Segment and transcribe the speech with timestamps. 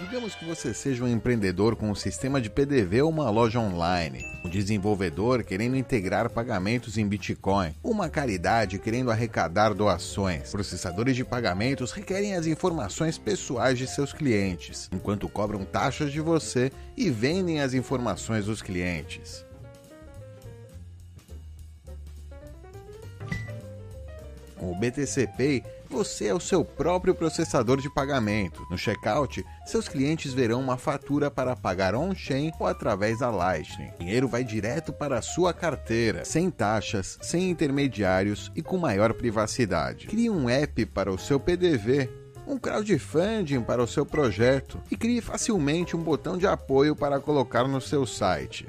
[0.00, 4.26] Digamos que você seja um empreendedor com um sistema de PDV ou uma loja online,
[4.44, 10.50] um desenvolvedor querendo integrar pagamentos em Bitcoin, uma caridade querendo arrecadar doações.
[10.50, 16.70] Processadores de pagamentos requerem as informações pessoais de seus clientes, enquanto cobram taxas de você
[16.94, 19.46] e vendem as informações dos clientes.
[24.58, 28.66] Com o BTC Pay, você é o seu próprio processador de pagamento.
[28.70, 33.90] No checkout, seus clientes verão uma fatura para pagar on-chain ou através da Lightning.
[33.96, 39.14] O dinheiro vai direto para a sua carteira, sem taxas, sem intermediários e com maior
[39.14, 40.06] privacidade.
[40.06, 42.08] Crie um app para o seu PDV
[42.46, 47.66] um crowdfunding para o seu projeto e crie facilmente um botão de apoio para colocar
[47.66, 48.68] no seu site.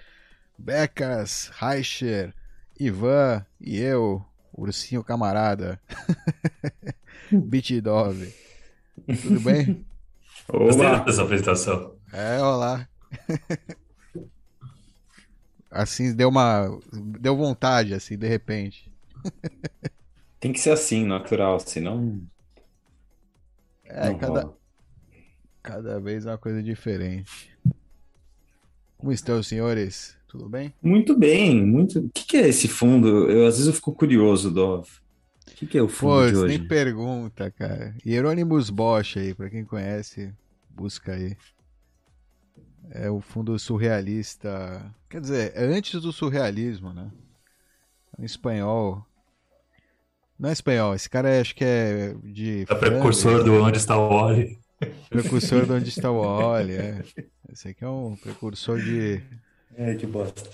[0.58, 2.34] Becas, Reicher,
[2.78, 4.22] Ivan e eu,
[4.52, 5.80] Ursinho Camarada.
[7.32, 8.34] Bitdove.
[9.22, 9.86] Tudo bem?
[10.48, 11.94] Gostei dessa apresentação.
[12.12, 12.88] É, olá.
[15.70, 16.78] Assim deu uma.
[16.92, 18.92] Deu vontade, assim, de repente.
[20.40, 22.20] Tem que ser assim, natural, senão.
[23.94, 24.58] É, cada, rola.
[25.62, 27.56] cada vez é uma coisa diferente.
[28.96, 30.16] Como estão, senhores?
[30.28, 30.74] Tudo bem?
[30.82, 31.98] Muito bem, muito.
[32.00, 33.30] O que que é esse fundo?
[33.30, 34.86] Eu às vezes eu fico curioso, Dov.
[35.50, 36.58] O que que é o Pô, fundo de você hoje?
[36.58, 37.94] nem pergunta, cara.
[38.04, 40.34] Hieronymus Bosch aí, pra quem conhece,
[40.68, 41.36] busca aí.
[42.90, 44.94] É o fundo surrealista.
[45.08, 47.10] Quer dizer, é antes do surrealismo, né?
[48.18, 49.04] Em espanhol.
[50.40, 52.64] Não é espanhol, esse cara é, acho que é de.
[52.66, 54.58] É precursor do Onde Está o Oli.
[55.10, 57.04] Precursor de onde está o Oli, é.
[57.52, 59.22] Esse aqui é um precursor de.
[59.76, 60.48] É, que bosta.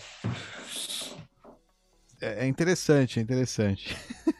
[2.20, 3.96] É é interessante, é interessante.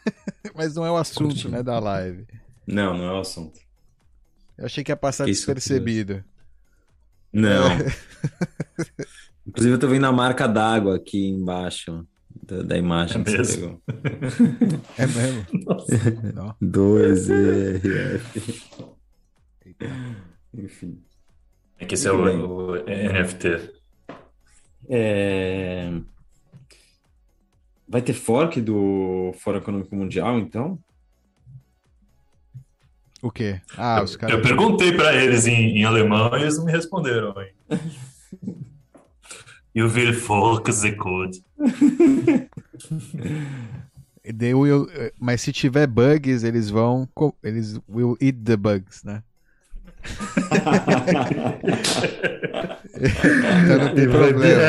[0.53, 1.49] Mas não é o assunto, Curti.
[1.49, 2.27] né, da live.
[2.67, 3.61] Não, não é o assunto.
[4.59, 6.25] Eu achei que ia passar Isso, despercebido.
[7.33, 7.69] Não.
[9.47, 12.05] Inclusive, eu tô vendo a marca d'água aqui embaixo
[12.43, 13.83] da, da imagem É que você mesmo?
[13.87, 14.81] pegou.
[14.99, 15.47] É mesmo?
[16.35, 16.55] Não.
[16.63, 18.21] 2ERF.
[20.55, 21.03] Enfim.
[21.79, 23.73] É que esse é o, o NFT.
[24.89, 25.91] É...
[27.89, 30.79] Vai ter fork do Fórum Econômico Mundial, então?
[33.23, 33.61] O quê?
[33.77, 34.43] Ah, os Eu caras.
[34.43, 37.35] perguntei pra eles em, em alemão e eles não me responderam.
[39.77, 41.39] Eu will folk the code.
[44.55, 44.89] Will-
[45.21, 47.07] Mas se tiver bugs, eles vão.
[47.45, 49.23] Eles will eat the bugs, né?
[52.97, 54.63] Então não tem problema.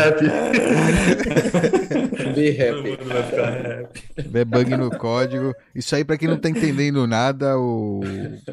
[2.36, 2.90] Be happy.
[3.30, 4.22] ficar happy.
[4.22, 5.56] Tiver bug no código.
[5.74, 8.02] Isso aí, pra quem não tá entendendo nada, o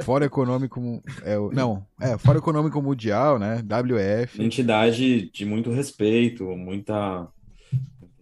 [0.03, 1.03] Fórum Econômico.
[1.25, 1.51] É, o...
[1.51, 3.63] Não, é, Fórum Econômico Mundial, né?
[3.63, 4.43] WF.
[4.43, 7.27] Entidade de muito respeito, muita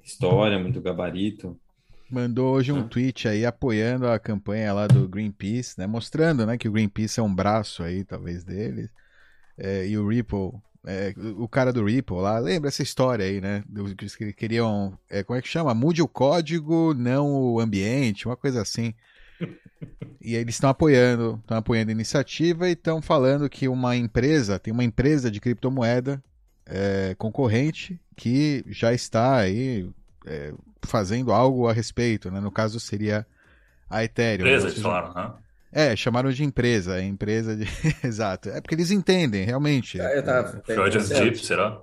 [0.03, 1.57] história, muito gabarito.
[2.13, 5.87] Mandou hoje um tweet aí apoiando a campanha lá do Greenpeace, né?
[5.87, 8.91] Mostrando, né, que o Greenpeace é um braço aí, talvez, deles.
[9.57, 10.53] É, e o Ripple,
[10.85, 13.65] é, o cara do Ripple lá, lembra essa história aí, né?
[13.97, 15.73] Que eles queriam, é, como é que chama?
[15.73, 18.93] Mude o código, não o ambiente, uma coisa assim.
[20.21, 24.71] E eles estão apoiando, estão apoiando a iniciativa e estão falando que uma empresa, tem
[24.71, 26.23] uma empresa de criptomoeda
[26.67, 29.91] é, concorrente que já está aí
[30.27, 30.53] é,
[30.85, 32.41] fazendo algo a respeito, né?
[32.41, 33.27] No caso seria
[33.89, 34.45] a Ethereum.
[34.45, 35.33] Beleza, Ou eles falaram, né?
[35.73, 37.67] É, chamaram de empresa, é empresa de.
[38.05, 38.51] Exato.
[38.51, 40.01] É porque eles entendem, realmente.
[40.01, 40.63] Ah, eu tava.
[40.67, 41.81] Deep, será?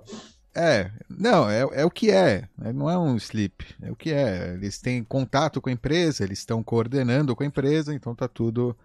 [0.54, 2.72] É, não, é, é o que é, né?
[2.72, 4.52] não é um sleep, é o que é.
[4.54, 8.76] Eles têm contato com a empresa, eles estão coordenando com a empresa, então tá tudo,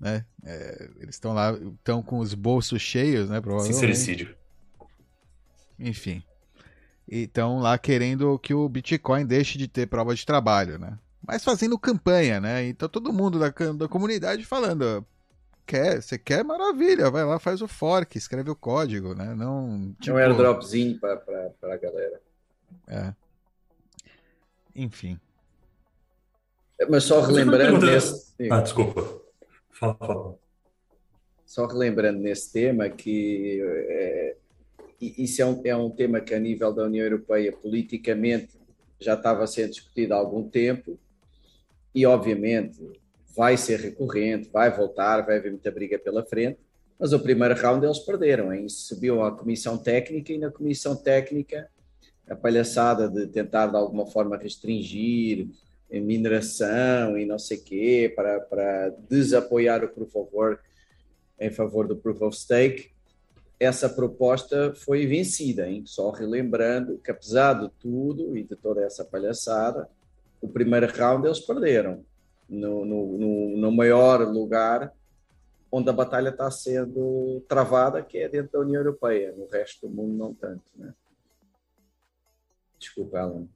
[0.00, 0.24] né?
[0.44, 3.40] é, eles estão lá, estão com os bolsos cheios, né?
[3.40, 3.74] Provavelmente.
[3.74, 4.34] Sincericídio.
[5.78, 6.22] Enfim.
[7.08, 10.98] E estão lá querendo que o Bitcoin deixe de ter prova de trabalho, né?
[11.26, 12.66] Mas fazendo campanha, né?
[12.66, 15.04] Então todo mundo da, da comunidade falando,
[15.64, 19.34] quer, você quer, maravilha, vai lá, faz o fork, escreve o código, né?
[19.34, 22.20] Não, Tinha um airdropzinho pra, pra, pra galera.
[22.86, 23.12] É.
[24.74, 25.18] Enfim.
[26.88, 28.34] Mas só relembrando nesse...
[28.50, 29.20] Ah, desculpa.
[29.70, 30.34] Fala, fala.
[31.44, 34.36] Só relembrando nesse tema que é,
[35.00, 38.58] isso é um, é um tema que a nível da União Europeia politicamente
[39.00, 40.98] já estava ser discutido há algum tempo.
[41.94, 42.80] E obviamente
[43.36, 46.58] vai ser recorrente, vai voltar, vai haver muita briga pela frente,
[46.98, 48.68] mas o primeiro round eles perderam, hein?
[48.68, 51.68] subiu à comissão técnica e na comissão técnica
[52.28, 55.48] a palhaçada de tentar de alguma forma restringir
[55.90, 60.62] mineração e não sei quê para, para desapoiar o Proof of Work
[61.38, 62.90] em favor do Proof of Stake,
[63.58, 65.82] essa proposta foi vencida, hein?
[65.86, 69.88] só relembrando que apesar de tudo e de toda essa palhaçada,
[70.40, 72.04] o primeiro round eles perderam
[72.48, 74.92] no, no, no, no maior lugar
[75.72, 79.94] onde a batalha está sendo travada, que é dentro da União Europeia, no resto do
[79.94, 80.62] mundo não tanto.
[80.76, 80.94] Né?
[82.78, 83.48] Desculpa, Alan.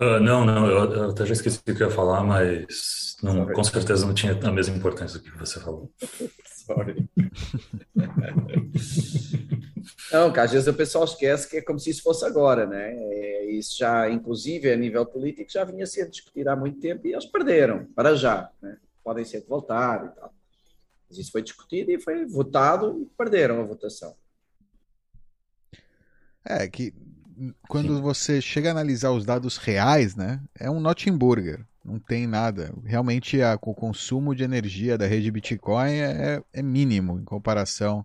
[0.00, 3.52] Uh, não, não, eu, eu, até já esqueci o que eu ia falar, mas não,
[3.52, 5.90] com certeza não tinha a mesma importância do que você falou.
[6.68, 7.08] Sorry.
[10.12, 12.94] não, que às vezes o pessoal esquece que é como se isso fosse agora, né?
[12.94, 17.14] É, isso já, inclusive, a nível político, já vinha sendo discutido há muito tempo e
[17.14, 18.50] eles perderam, para já.
[18.60, 18.76] Né?
[19.02, 20.34] Podem ser de voltar e tal.
[21.08, 24.14] Mas isso foi discutido e foi votado e perderam a votação.
[26.44, 26.92] É, que
[27.66, 28.02] quando Sim.
[28.02, 32.72] você chega a analisar os dados reais, né, é um Nottingburger, não tem nada.
[32.84, 38.04] Realmente a, o consumo de energia da rede Bitcoin é, é mínimo em comparação.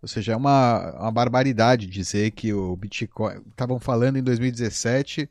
[0.00, 3.40] Ou seja, é uma, uma barbaridade dizer que o Bitcoin.
[3.50, 5.28] Estavam falando em 2017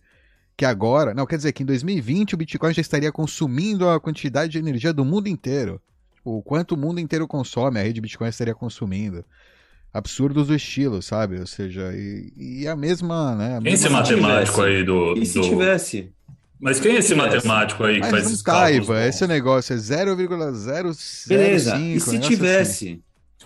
[0.58, 1.14] que agora.
[1.14, 4.92] Não, quer dizer que em 2020 o Bitcoin já estaria consumindo a quantidade de energia
[4.92, 5.82] do mundo inteiro.
[6.16, 9.24] Tipo, o quanto o mundo inteiro consome, a rede Bitcoin estaria consumindo
[9.94, 11.40] absurdos do estilo, sabe?
[11.40, 13.60] Ou seja, e, e a mesma, né?
[13.64, 16.12] A é esse matemático aí do, E se tivesse?
[16.60, 18.88] Mas quem é esse matemático aí que Mas faz esses cálculos?
[18.88, 21.30] Taiva, esse negócio é 0,005.
[21.30, 23.02] Beleza, e se tivesse?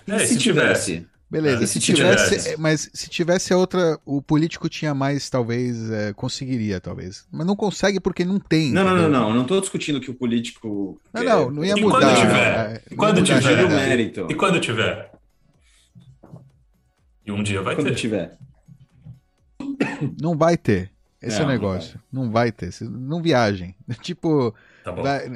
[0.05, 0.11] Assim.
[0.11, 0.91] É, e se, se tivesse?
[0.93, 1.09] tivesse?
[1.31, 5.29] Beleza, é, se, se, tivesse, tivesse, mas se tivesse a outra, o político tinha mais,
[5.29, 7.27] talvez, é, conseguiria, talvez.
[7.31, 8.71] Mas não consegue porque não tem.
[8.71, 10.99] Não, não, não, não, não estou discutindo que o político.
[11.13, 11.99] Não, não, não ia e mudar.
[11.99, 12.55] Quando tiver?
[12.55, 13.65] É, e quando tiver?
[13.65, 14.27] O mérito.
[14.27, 15.11] E quando tiver?
[17.27, 17.95] E um dia vai Quando ter.
[17.95, 18.37] tiver.
[20.19, 20.91] Não vai ter.
[21.21, 21.99] Esse não, é o negócio.
[22.11, 22.71] Não vai, não vai ter.
[22.81, 23.75] Não viajem.
[24.01, 24.53] Tipo.
[24.83, 25.03] Tá bom.
[25.03, 25.29] Vai,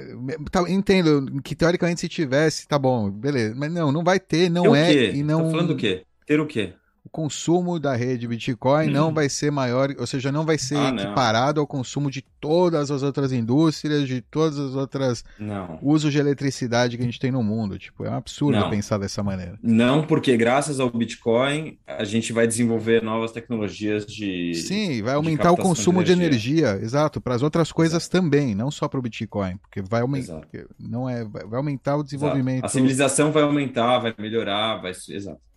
[0.50, 3.54] tá, entendo que teoricamente se tivesse, tá bom, beleza.
[3.56, 5.14] Mas não, não vai ter, não é.
[5.14, 5.44] E não...
[5.44, 6.06] Tá falando o quê?
[6.26, 6.74] Ter o quê?
[7.14, 9.14] Consumo da rede Bitcoin não uhum.
[9.14, 13.04] vai ser maior, ou seja, não vai ser ah, equiparado ao consumo de todas as
[13.04, 15.78] outras indústrias, de todas as outras não.
[15.80, 17.78] usos de eletricidade que a gente tem no mundo.
[17.78, 18.68] Tipo, é um absurdo não.
[18.68, 19.60] pensar dessa maneira.
[19.62, 24.56] Não, porque graças ao Bitcoin a gente vai desenvolver novas tecnologias de.
[24.56, 28.18] Sim, vai aumentar o consumo de energia, de energia exato, para as outras coisas exato.
[28.18, 30.42] também, não só para o Bitcoin, porque vai aumentar,
[30.80, 32.66] não é, vai aumentar o desenvolvimento.
[32.66, 32.66] Exato.
[32.66, 35.53] A civilização vai aumentar, vai melhorar, vai, exato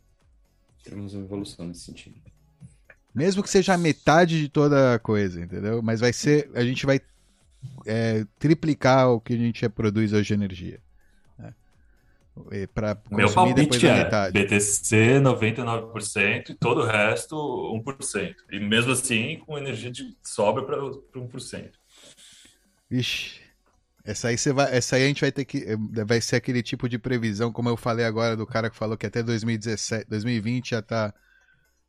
[0.86, 2.16] teremos uma evolução nesse sentido.
[3.12, 5.82] Mesmo que seja a metade de toda a coisa, entendeu?
[5.82, 6.48] Mas vai ser.
[6.54, 7.00] A gente vai
[7.84, 10.80] é, triplicar o que a gente produz hoje de energia.
[11.38, 11.52] Né?
[12.72, 17.36] Para Meu palpite é BTC 99% e todo o resto
[17.84, 18.34] 1%.
[18.52, 21.70] E mesmo assim, com energia de sobra para 1%.
[22.88, 23.40] Vixe,
[24.06, 25.58] essa aí, você vai, essa aí a gente vai ter que.
[25.58, 28.96] Eh, vai ser aquele tipo de previsão, como eu falei agora, do cara que falou
[28.96, 31.13] que até 2017, 2020 já tá.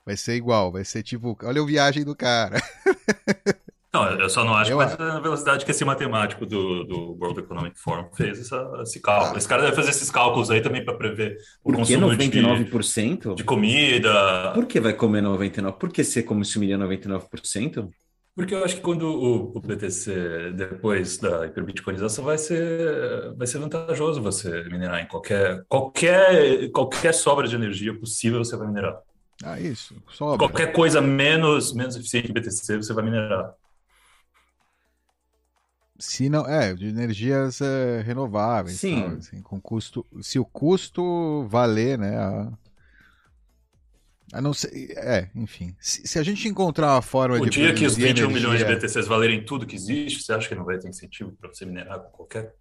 [0.06, 1.38] Vai ser igual, vai ser tipo.
[1.44, 2.62] Olha a viagem do cara.
[3.94, 4.78] Não, eu só não acho eu...
[4.78, 8.82] que vai ser a velocidade que esse matemático do, do World Economic Forum fez essa,
[8.84, 9.34] esse cálculo.
[9.34, 9.38] Ah.
[9.38, 13.30] Esse cara deve fazer esses cálculos aí também para prever o Por que consumo 99%?
[13.30, 14.52] De, de comida.
[14.54, 15.72] Por que vai comer 99%?
[15.74, 17.90] Por que você consumiria 99%?
[18.38, 23.58] Porque eu acho que quando o, o BTC, depois da hiperbitcoinização, vai ser, vai ser
[23.58, 28.96] vantajoso você minerar em qualquer, qualquer, qualquer sobra de energia possível, você vai minerar.
[29.44, 30.00] Ah, isso.
[30.12, 30.38] Sobra.
[30.38, 33.56] Qualquer coisa menos, menos eficiente que BTC, você vai minerar.
[35.98, 38.80] Se não, é, de energias é, renováveis.
[38.80, 39.02] Sim.
[39.02, 42.52] Tal, assim, com custo, se o custo valer, né, a,
[44.34, 45.76] a não ser, é, enfim.
[45.80, 47.48] Se, se, a gente encontrar uma forma o de.
[47.48, 48.28] O dia que os 21 energia...
[48.28, 51.50] milhões de BTCs valerem tudo que existe, você acha que não vai ter incentivo para
[51.50, 52.54] você minerar com qualquer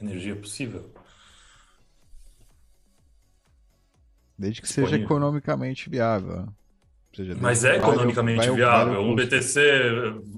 [0.00, 0.90] energia possível?
[4.38, 4.92] Desde que Disponível.
[4.92, 6.48] seja economicamente viável.
[7.14, 8.94] Seja, Mas é economicamente vale, viável.
[8.94, 9.60] Vale um BTC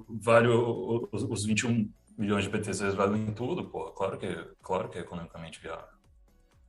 [0.09, 3.91] vale os, os 21 milhões de BTCs valem tudo, pô.
[3.93, 4.29] Claro que,
[4.63, 5.96] claro que é economicamente viável.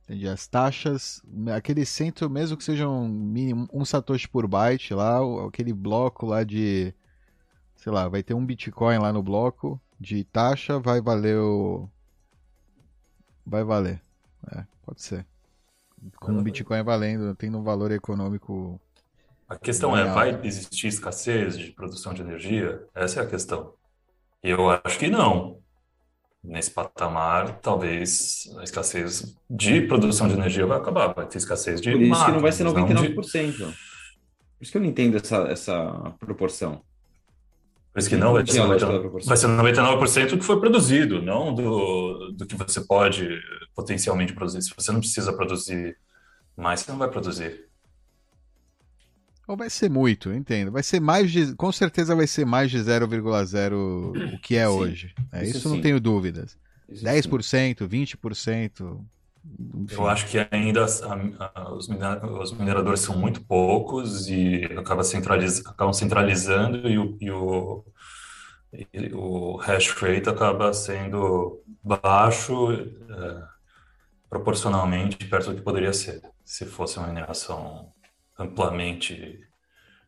[0.08, 0.26] Entendi.
[0.26, 1.22] As taxas,
[1.54, 6.42] aquele centro, mesmo que seja um, mínimo, um satoshi por byte lá, aquele bloco lá
[6.42, 6.94] de,
[7.76, 11.86] sei lá, vai ter um Bitcoin lá no bloco, de taxa, vai valer o.
[13.44, 14.00] Vai valer.
[14.50, 15.26] É, pode ser.
[16.18, 18.80] Com o Bitcoin valendo, tendo um valor econômico.
[19.46, 22.82] A questão é, vai existir escassez de produção de energia?
[22.94, 23.74] Essa é a questão.
[24.42, 25.58] Eu acho que não.
[26.42, 31.90] Nesse patamar, talvez a escassez de produção de energia vai acabar, vai ter escassez de
[31.90, 33.52] Por isso que não vai máquinas, ser não 99%.
[33.52, 36.80] de- Por isso que eu não entendo essa, essa proporção.
[37.92, 39.28] Por isso que não vai ser, Sim, a lógica 99%, da proporção.
[39.28, 43.28] vai ser 99% do que foi produzido, não do, do que você pode
[43.74, 44.62] potencialmente produzir.
[44.62, 45.96] Se você não precisa produzir
[46.56, 47.67] mais, você não vai produzir.
[49.48, 50.70] Ou vai ser muito, eu entendo.
[50.72, 51.54] Vai ser mais de.
[51.56, 53.72] Com certeza vai ser mais de 0,0
[54.34, 55.14] o que é Sim, hoje.
[55.32, 55.82] É, isso isso não sim.
[55.82, 56.56] tenho dúvidas.
[56.88, 59.00] Isso 10%, 20%.
[59.76, 59.94] Enfim.
[59.94, 65.02] Eu acho que ainda a- a- os, minera- os mineradores são muito poucos e acaba
[65.02, 67.84] centraliz, acabam centralizando e o, e o,
[68.92, 73.48] e o hash rate acaba sendo baixo eh,
[74.28, 77.92] proporcionalmente perto do que poderia ser se fosse uma mineração
[78.38, 79.40] amplamente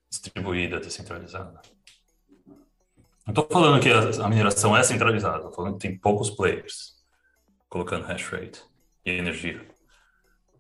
[0.09, 1.61] distribuída, descentralizada.
[3.27, 7.01] Não estou falando que a, mineração é centralizada, estou falando que tem poucos players
[7.69, 8.63] colocando hash rate
[9.05, 9.65] e energia.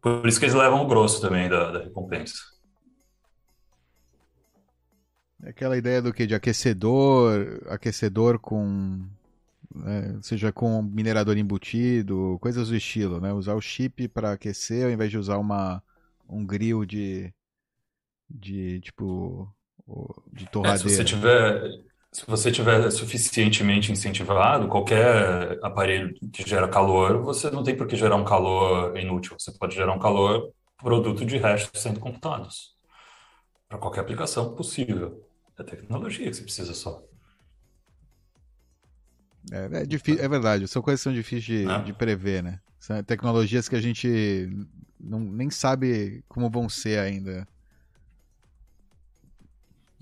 [0.00, 2.39] Por isso que eles levam o grosso também da, da recompensa.
[5.43, 6.27] É Aquela ideia do que?
[6.27, 9.05] De aquecedor, aquecedor com.
[9.75, 13.33] né, seja com minerador embutido, coisas do estilo, né?
[13.33, 15.83] Usar o chip para aquecer ao invés de usar uma,
[16.29, 17.33] um grill de.
[18.31, 19.49] De tipo.
[20.33, 20.89] de É, se torradeira.
[20.89, 21.63] você tiver,
[22.13, 27.97] se você tiver suficientemente incentivado, qualquer aparelho que gera calor, você não tem por que
[27.97, 29.37] gerar um calor inútil.
[29.39, 32.75] Você pode gerar um calor produto de hash sendo computados
[33.69, 35.25] para qualquer aplicação possível.
[35.59, 37.03] É tecnologia que você precisa só.
[39.53, 41.79] É, é, difí- é verdade, são coisas que são difíceis de, Ah.
[41.79, 42.61] de prever, né?
[42.79, 44.49] São tecnologias que a gente
[44.99, 47.47] não, nem sabe como vão ser ainda.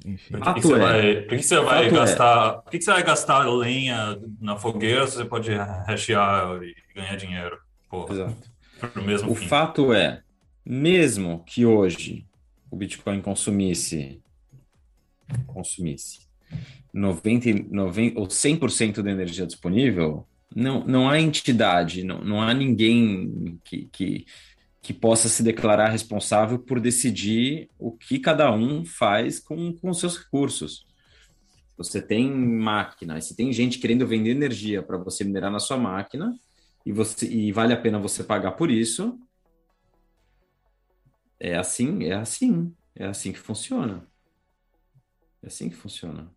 [0.08, 0.38] Enfim.
[0.38, 0.78] Por que que Fato você é.
[0.78, 1.98] vai, por que que você vai Fato é.
[1.98, 5.52] gastar, por que que você vai gastar lenha na fogueira se você pode
[5.86, 7.58] hashear e ganhar dinheiro?
[7.90, 8.50] Porra, Exato.
[8.92, 9.46] pro mesmo O fim.
[9.46, 10.22] fato é,
[10.64, 12.26] mesmo que hoje
[12.70, 14.20] o Bitcoin consumisse
[15.46, 16.20] consumisse
[16.92, 22.54] 90, e 90 ou 100% da energia disponível, não, não há entidade, não, não há
[22.54, 24.26] ninguém que, que,
[24.80, 30.00] que possa se declarar responsável por decidir o que cada um faz com, com os
[30.00, 30.86] seus recursos.
[31.76, 36.38] Você tem máquina, se tem gente querendo vender energia para você minerar na sua máquina,
[36.84, 39.18] e, você, e vale a pena você pagar por isso,
[41.38, 44.06] é assim, é assim, é assim que funciona.
[45.42, 46.30] É assim que funciona.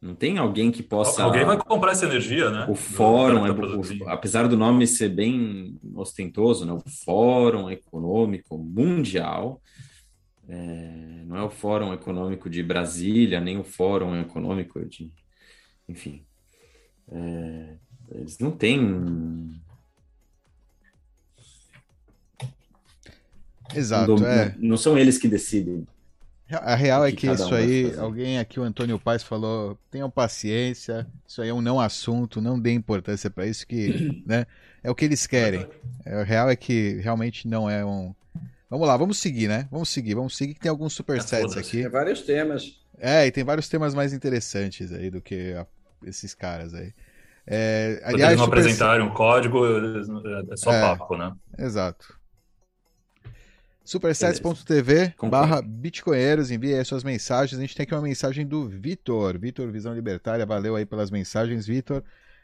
[0.00, 1.22] Não tem alguém que possa.
[1.22, 2.64] Alguém vai comprar essa energia, né?
[2.70, 6.72] O fórum, é, o- apesar do nome ser bem ostentoso, né?
[6.72, 9.60] O Fórum Econômico Mundial,
[10.48, 15.12] é, não é o Fórum Econômico de Brasília, nem o Fórum Econômico de.
[15.86, 16.24] Enfim.
[17.12, 17.76] É,
[18.12, 19.60] eles não têm.
[23.74, 24.54] Exato, não, é.
[24.58, 25.86] não são eles que decidem.
[26.58, 30.10] A real é que um isso vai aí, alguém aqui, o Antônio Paz falou, tenham
[30.10, 34.46] paciência, isso aí é um não assunto, não dê importância pra isso que, né,
[34.82, 35.66] é o que eles querem.
[36.04, 38.14] É, o real é que realmente não é um...
[38.68, 39.66] Vamos lá, vamos seguir, né?
[39.70, 41.82] Vamos seguir, vamos seguir que tem alguns supersets aqui.
[41.82, 42.78] Tem vários temas.
[42.98, 45.66] É, e tem vários temas mais interessantes aí do que a-
[46.06, 46.92] esses caras aí.
[47.46, 49.66] É, aliás, eles não super- apresentarem o código,
[50.06, 50.80] não- é só É.
[50.82, 51.32] papo, né?
[51.58, 52.19] Exato.
[53.84, 57.58] Supersets.tv barra Bitcoinheiros, envie aí suas mensagens.
[57.58, 59.38] A gente tem aqui uma mensagem do Vitor.
[59.38, 62.02] Vitor Visão Libertária, valeu aí pelas mensagens, Vitor.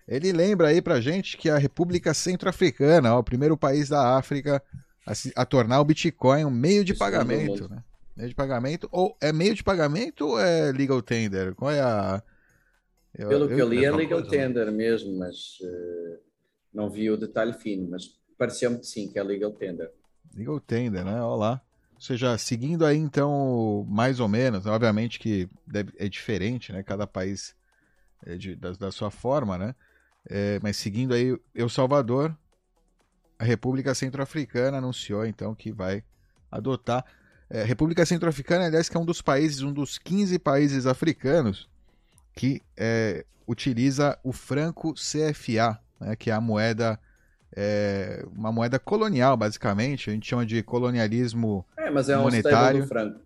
[0.09, 4.63] Ele lembra aí pra gente que a República Centro-Africana, ó, o primeiro país da África
[5.05, 7.69] a, se- a tornar o Bitcoin um meio de Isso é pagamento, fabuloso.
[7.69, 7.83] né?
[8.17, 11.55] Meio de pagamento, ou é meio de pagamento ou é legal tender?
[11.55, 12.23] Qual é a...
[13.15, 16.19] Eu- Pelo que eu li, é eu- legal eu- tender mesmo, mas eh,
[16.73, 18.05] não vi o detalhe fino, mas
[18.39, 19.91] pareceu-me que sim, que é legal tender.
[20.37, 21.21] Legal Tender, né?
[21.21, 21.61] Olha lá.
[21.95, 25.49] Ou seja, seguindo aí então, mais ou menos, obviamente que
[25.97, 26.83] é diferente, né?
[26.83, 27.57] Cada país
[28.25, 29.75] é de- da, da sua forma, né?
[30.29, 32.37] É, mas seguindo aí El Salvador,
[33.39, 36.03] a República Centro-Africana anunciou então que vai
[36.51, 37.05] adotar.
[37.49, 41.69] É, República Centro-Africana, aliás, que é um dos países, um dos 15 países africanos
[42.35, 46.15] que é, utiliza o franco CFA, né?
[46.15, 47.01] Que é a moeda
[47.55, 50.11] é uma moeda colonial, basicamente.
[50.11, 51.65] A gente chama de colonialismo.
[51.77, 52.83] É, mas é um Monetário.
[52.83, 53.21] do franco.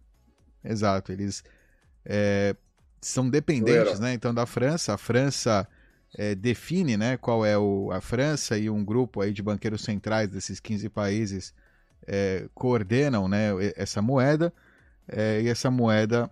[0.64, 1.12] Exato.
[1.12, 1.42] Eles
[2.04, 2.54] é,
[3.00, 4.12] são dependentes, né?
[4.12, 4.94] Então, da França.
[4.94, 5.66] A França
[6.16, 10.28] é, define né, qual é o, a França e um grupo aí de banqueiros centrais
[10.28, 11.54] desses 15 países
[12.06, 14.52] é, coordenam né, essa moeda,
[15.06, 16.30] é, e essa moeda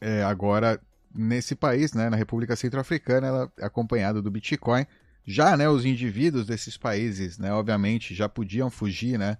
[0.00, 0.80] é, agora
[1.14, 4.86] nesse país, né, na República Centro-Africana, ela é acompanhada do Bitcoin.
[5.24, 9.38] Já né, os indivíduos desses países, né, obviamente, já podiam fugir né,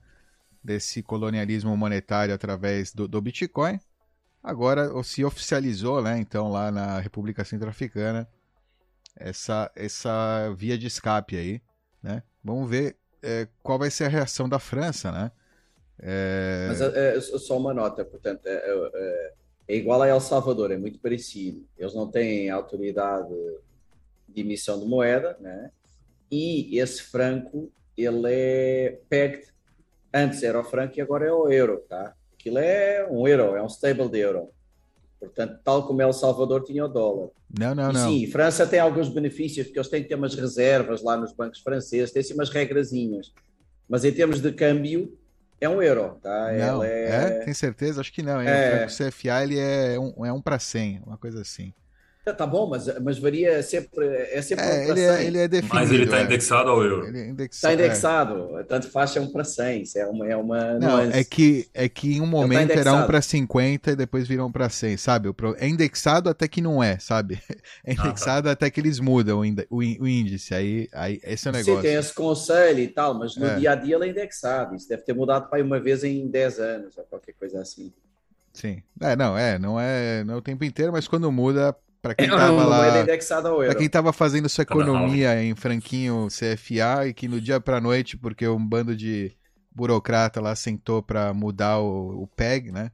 [0.63, 3.79] desse colonialismo monetário através do, do Bitcoin.
[4.43, 8.29] Agora se oficializou, né, então, lá na República Centro-Africana,
[9.17, 11.63] essa, essa via de escape aí.
[12.03, 12.23] Né?
[12.43, 15.33] Vamos ver é, qual vai ser a reação da França, né?
[15.99, 16.67] É...
[16.69, 19.33] Mas é, é só uma nota, portanto, é, é,
[19.69, 21.67] é, igual a El Salvador, é muito parecido.
[21.79, 23.33] Eles não têm autoridade
[24.29, 25.71] de emissão de moeda, né?
[26.31, 29.47] E esse franco, ele é pegged.
[30.13, 32.15] Antes era o franco e agora é o euro, tá?
[32.35, 34.51] Aquilo é um euro, é um stable de euro.
[35.19, 37.31] Portanto, tal como El Salvador tinha o dólar.
[37.59, 38.09] Não, não, e, não.
[38.11, 41.61] Sim, França tem alguns benefícios, porque eles têm que ter umas reservas lá nos bancos
[41.61, 43.33] franceses, tem assim umas regrazinhas.
[43.89, 45.17] Mas em termos de câmbio,
[45.61, 46.53] é um euro, tá?
[46.53, 47.05] Não, é...
[47.05, 47.31] é...
[47.45, 48.01] Tem certeza?
[48.01, 48.41] Acho que não.
[48.41, 48.87] É...
[48.87, 51.73] O CFA ele é um, é um para 100, uma coisa assim.
[52.25, 54.07] Tá, tá bom, mas, mas varia sempre.
[54.07, 55.75] É sempre é, um ele, é, ele é definido.
[55.75, 56.25] Mas ele está é.
[56.25, 57.07] indexado ao euro.
[57.07, 57.61] Está indexado.
[57.61, 58.59] Tá indexado.
[58.59, 58.63] É.
[58.63, 59.83] Tanto faz é um para 100.
[59.83, 60.27] Isso é uma.
[60.27, 63.91] É uma não, é que, é que em um momento tá era um para 50
[63.91, 65.29] e depois viram um para 100, sabe?
[65.59, 67.39] É indexado até que não é, sabe?
[67.85, 68.65] É indexado ah, tá.
[68.65, 70.55] até que eles mudam o, índice.
[70.55, 71.77] Aí, aí esse é o negócio.
[71.77, 73.57] Sim, tem esse conselho e tal, mas no é.
[73.57, 74.75] dia a dia ele é indexado.
[74.75, 77.93] Isso deve ter mudado para uma vez em 10 anos ou qualquer coisa assim.
[78.55, 78.83] Sim.
[79.01, 82.27] É, não, é, não é, não é o tempo inteiro, mas quando muda para quem
[82.27, 83.05] estava é, lá,
[83.65, 88.15] para quem tava fazendo sua economia em franquinho CFA e que no dia para noite,
[88.15, 89.33] porque um bando de
[89.75, 92.93] burocrata lá sentou para mudar o, o, PEG, né?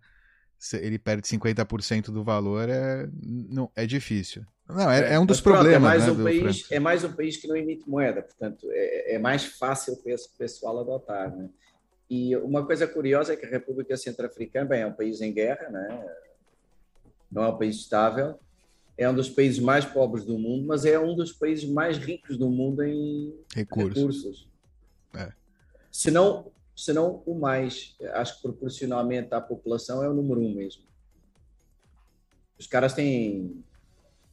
[0.74, 4.44] Ele perde 50% do valor, é, não, é difícil.
[4.68, 5.82] Não, é, é um dos pronto, é problemas.
[5.82, 9.16] É mais, né, um país, é mais um país que não emite moeda, portanto, é,
[9.16, 11.34] é mais fácil para esse pessoal adotar.
[11.34, 11.48] Né?
[12.08, 15.68] E uma coisa curiosa é que a República Centro-Africana bem, é um país em guerra,
[15.68, 16.06] né?
[17.28, 18.38] não é um país estável,
[19.00, 22.36] é um dos países mais pobres do mundo, mas é um dos países mais ricos
[22.36, 23.96] do mundo em recursos.
[23.96, 24.48] recursos.
[25.14, 25.32] É.
[25.90, 30.54] Se, não, se não o mais, acho que proporcionalmente à população é o número um
[30.54, 30.82] mesmo.
[32.58, 33.64] Os caras têm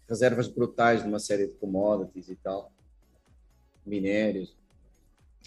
[0.05, 2.69] reservas brutais de uma série de commodities e tal,
[3.85, 4.53] minérios.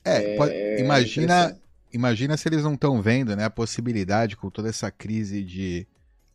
[0.03, 1.61] É, é pode, imagina,
[1.93, 5.87] imagina se eles não estão vendo né, a possibilidade com toda essa crise de,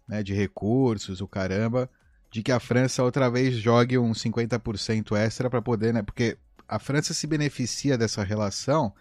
[0.08, 1.90] né, de recursos, o caramba,
[2.36, 6.02] de que a França outra vez jogue um 50% extra para poder, né?
[6.02, 8.94] Porque a França se beneficia dessa relação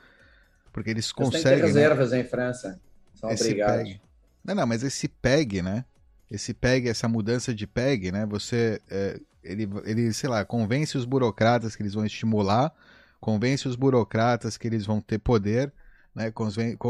[0.72, 1.42] porque eles conseguem.
[1.42, 1.66] Tem né?
[1.66, 2.20] reservas né?
[2.20, 2.80] em França.
[3.12, 3.88] São esse obrigados.
[3.88, 4.00] PEG.
[4.44, 5.84] Não, não, mas esse PEG, né?
[6.30, 8.24] Esse PEG, essa mudança de PEG, né?
[8.26, 12.72] Você, é, ele, ele, sei lá, convence os burocratas que eles vão estimular,
[13.20, 15.72] convence os burocratas que eles vão ter poder,
[16.14, 16.32] né?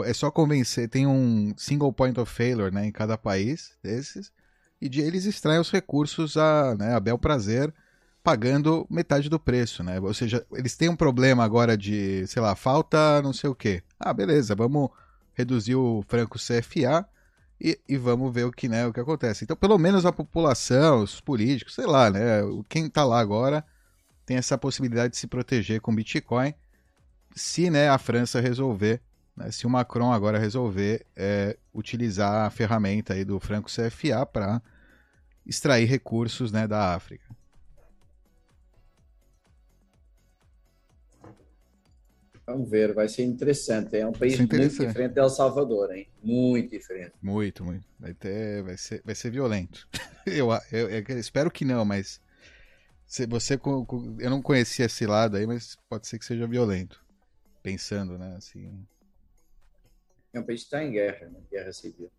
[0.05, 0.91] É só convencer.
[0.91, 2.85] Tem um single point of failure, né?
[2.85, 4.31] Em cada país desses
[4.81, 7.73] e de eles extraem os recursos a, né, a bel prazer,
[8.23, 10.01] pagando metade do preço, né?
[10.01, 13.83] Ou seja, eles têm um problema agora de, sei lá, falta não sei o quê.
[14.01, 14.89] Ah, beleza, vamos
[15.35, 17.07] reduzir o franco CFA
[17.61, 19.45] e, e, vamos ver o que, né, o que acontece.
[19.45, 23.65] Então, pelo menos a população, os políticos, sei lá, né, quem está lá agora
[24.27, 26.55] tem essa possibilidade de se proteger com Bitcoin
[27.35, 29.03] se, né, a França resolver
[29.51, 34.63] se o Macron agora resolver é, utilizar a ferramenta aí do franco CFA para
[35.45, 37.35] extrair recursos né, da África.
[42.47, 43.97] Vamos ver, vai ser interessante.
[43.97, 46.07] É um país muito diferente de El Salvador, hein?
[46.23, 47.13] Muito diferente.
[47.23, 47.87] Muito, muito.
[47.99, 49.89] Vai, ter, vai, ser, vai ser violento.
[50.27, 52.21] eu, eu, eu, espero que não, mas
[53.07, 57.03] se você eu não conhecia esse lado aí, mas pode ser que seja violento.
[57.63, 58.35] Pensando, né?
[58.37, 58.87] Assim.
[60.35, 61.41] É um país que está em guerra, né?
[61.51, 62.11] guerra civil.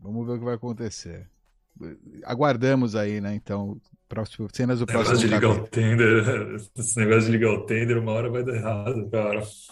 [0.00, 1.30] Vamos ver o que vai acontecer.
[2.24, 3.34] Aguardamos aí, né?
[3.34, 7.96] Então, próximo, cenas do próximo de ligar o tender, Esse negócio de ligar o tender,
[7.98, 9.40] uma hora vai dar errado, cara.
[9.40, 9.70] Os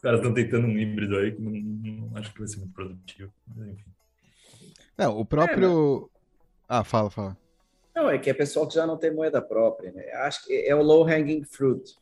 [0.00, 3.32] caras estão tentando um híbrido aí que não, não, acho que vai ser muito produtivo.
[3.56, 3.90] Mas, enfim.
[4.96, 6.08] Não, o próprio.
[6.12, 6.20] É,
[6.68, 7.36] ah, fala, fala.
[7.94, 10.04] Não, é que é pessoal que já não tem moeda própria, né?
[10.12, 11.96] Acho que é o low hanging fruit.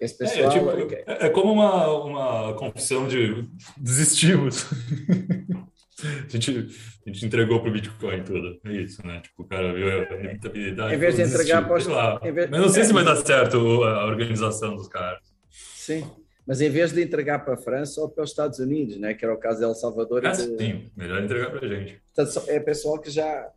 [0.00, 0.70] Esse é, pessoal...
[0.70, 4.66] É, tipo, é, é, como uma, uma confissão de desistimos.
[6.02, 6.68] a, gente,
[7.06, 8.60] a gente entregou para o Bitcoin tudo.
[8.64, 9.20] É isso, né?
[9.20, 10.94] Tipo, o cara viu a rentabilidade.
[10.94, 12.50] Em vez de entregar para vez...
[12.50, 15.20] Mas não sei se vai dar certo a organização dos caras.
[15.50, 16.08] Sim.
[16.46, 19.12] Mas em vez de entregar para a França ou para os Estados Unidos, né?
[19.12, 20.24] que era o caso de El Salvador.
[20.24, 20.56] É, de...
[20.56, 22.00] Sim, melhor entregar para a gente.
[22.14, 23.50] Portanto, é pessoal que já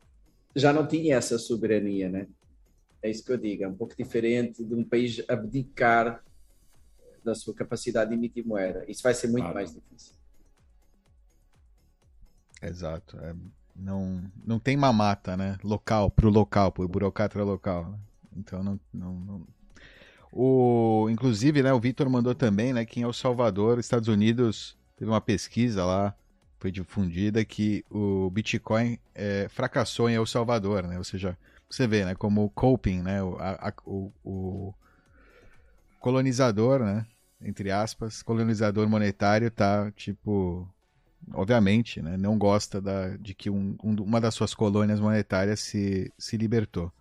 [0.55, 2.27] já não tinha essa soberania, né?
[3.01, 6.23] É isso que eu digo, é um pouco diferente de um país abdicar
[7.23, 8.83] da sua capacidade de emitir moeda.
[8.87, 9.55] Isso vai ser muito claro.
[9.55, 10.15] mais difícil.
[12.61, 13.17] Exato.
[13.19, 13.35] É,
[13.75, 15.57] não, não tem mamata, né?
[15.63, 17.89] Local, pro local, pro burocrata local.
[17.89, 17.97] Né?
[18.37, 19.47] Então não, não, não,
[20.31, 25.09] O, inclusive, né, o Vitor mandou também, né, que em El Salvador, Estados Unidos, teve
[25.09, 26.15] uma pesquisa lá,
[26.59, 30.97] foi difundida, que o Bitcoin é, fracassou em El Salvador, né?
[30.97, 31.37] Ou seja,
[31.69, 34.73] você vê, né, como o coping, né, o, a, o, o
[36.01, 37.05] colonizador, né,
[37.39, 40.67] entre aspas, colonizador monetário tá, tipo,
[41.33, 46.11] obviamente, né, não gosta da, de que um, um, uma das suas colônias monetárias se,
[46.17, 46.91] se libertou.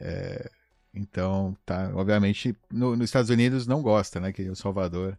[0.00, 0.50] É,
[0.94, 5.18] então, tá, obviamente, no, nos Estados Unidos não gosta, né, que o Salvador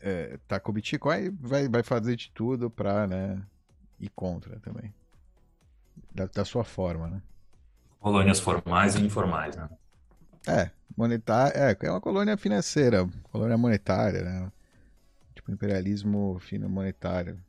[0.00, 3.42] é, tá com o Bitcoin vai, vai fazer de tudo para né,
[4.00, 4.92] ir contra também.
[6.14, 7.22] Da, da, sua forma, né?
[8.00, 9.68] Colônias formais e informais, né?
[10.46, 14.52] É, monetária, é, é uma colônia financeira, colônia monetária, né?
[15.34, 17.40] Tipo, imperialismo fino monetário.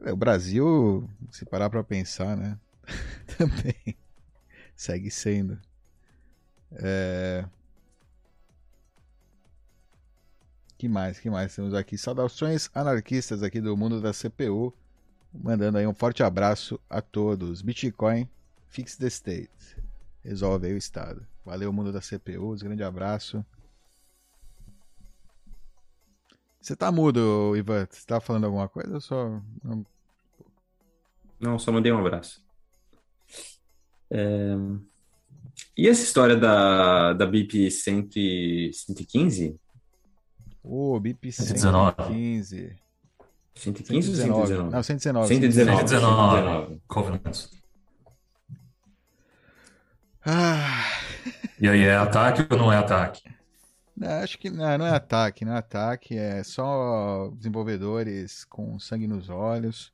[0.00, 2.58] É, o Brasil, se parar para pensar, né?
[3.38, 3.96] Também
[4.76, 5.58] segue sendo.
[6.72, 7.44] É...
[10.76, 11.18] Que mais?
[11.18, 11.96] Que mais temos aqui?
[11.96, 14.74] Saudações anarquistas aqui do mundo da CPU.
[15.32, 17.62] Mandando aí um forte abraço a todos.
[17.62, 18.28] Bitcoin,
[18.68, 19.83] fix the state.
[20.24, 21.26] Resolve aí o Estado.
[21.44, 22.56] Valeu, mundo da CPU.
[22.56, 23.44] Grande abraço.
[26.60, 27.86] Você tá mudo, Ivan?
[27.90, 29.38] Você tá falando alguma coisa ou só.
[31.38, 32.42] Não, só mandei um abraço.
[34.10, 34.54] É...
[35.76, 39.60] E essa história da, da BIP 115?
[40.62, 42.74] Ô, oh, BIP 115.
[43.54, 44.70] 115 ou 119?
[44.70, 45.28] Não, 119.
[45.28, 45.88] 119.
[45.88, 46.80] 119.
[46.88, 47.63] Covenants.
[50.26, 50.84] Ah.
[51.60, 53.22] E aí, é ataque ou não é ataque?
[53.96, 59.06] Não, acho que não, não é ataque, não é ataque, é só desenvolvedores com sangue
[59.06, 59.92] nos olhos,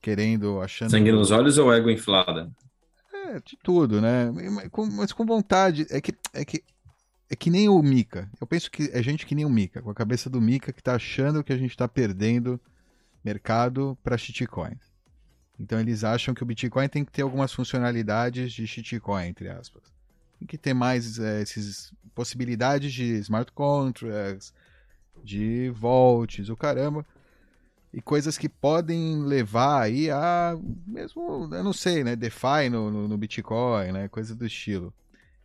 [0.00, 0.90] querendo, achando.
[0.90, 2.50] Sangue nos olhos ou ego inflada?
[3.12, 4.30] É, de tudo, né?
[4.96, 5.86] Mas com vontade.
[5.90, 6.64] É que, é que,
[7.28, 8.30] é que nem o Mika.
[8.40, 10.82] Eu penso que é gente que nem o Mika, com a cabeça do Mika que
[10.82, 12.58] tá achando que a gente tá perdendo
[13.22, 14.89] mercado para shitcoins.
[15.60, 19.82] Então eles acham que o Bitcoin tem que ter algumas funcionalidades de shitcoin, entre aspas.
[20.38, 24.54] Tem que ter mais é, essas possibilidades de smart contracts,
[25.22, 27.04] de volts, o caramba.
[27.92, 33.08] E coisas que podem levar aí a mesmo, eu não sei, né, DeFi no, no,
[33.08, 34.94] no Bitcoin, né, coisa do estilo.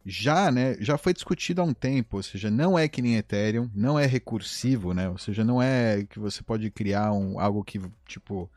[0.06, 3.70] Já, né, já foi discutido há um tempo, ou seja, não é que nem Ethereum,
[3.74, 7.82] não é recursivo, né, ou seja, não é que você pode criar um, algo que,
[8.06, 8.50] tipo,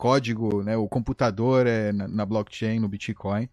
[0.00, 3.46] código, né, o computador é na, na blockchain, no Bitcoin.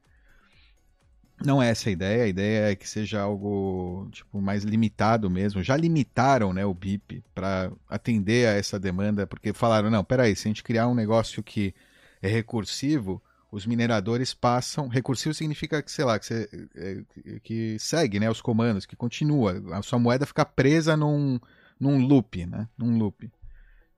[1.43, 5.61] Não é essa a ideia, a ideia é que seja algo tipo mais limitado mesmo.
[5.61, 10.47] Já limitaram, né, o BIP para atender a essa demanda, porque falaram, não, peraí, se
[10.47, 11.75] a gente criar um negócio que
[12.21, 14.87] é recursivo, os mineradores passam.
[14.87, 19.61] Recursivo significa que, sei lá, que, você, é, que segue né, os comandos, que continua.
[19.73, 21.39] A sua moeda fica presa num,
[21.79, 22.67] num loop, né?
[22.77, 23.29] Num loop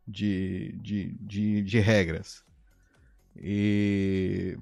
[0.10, 2.44] de, de, de, de regras.
[3.38, 4.58] E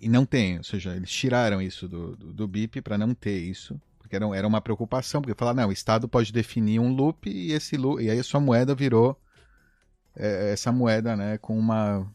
[0.00, 3.38] e não tem, ou seja, eles tiraram isso do, do, do BIP para não ter
[3.38, 7.28] isso, porque era, era uma preocupação, porque falar, não, o Estado pode definir um loop
[7.28, 9.18] e esse loop, e aí a sua moeda virou
[10.14, 12.06] é, essa moeda, né, com uma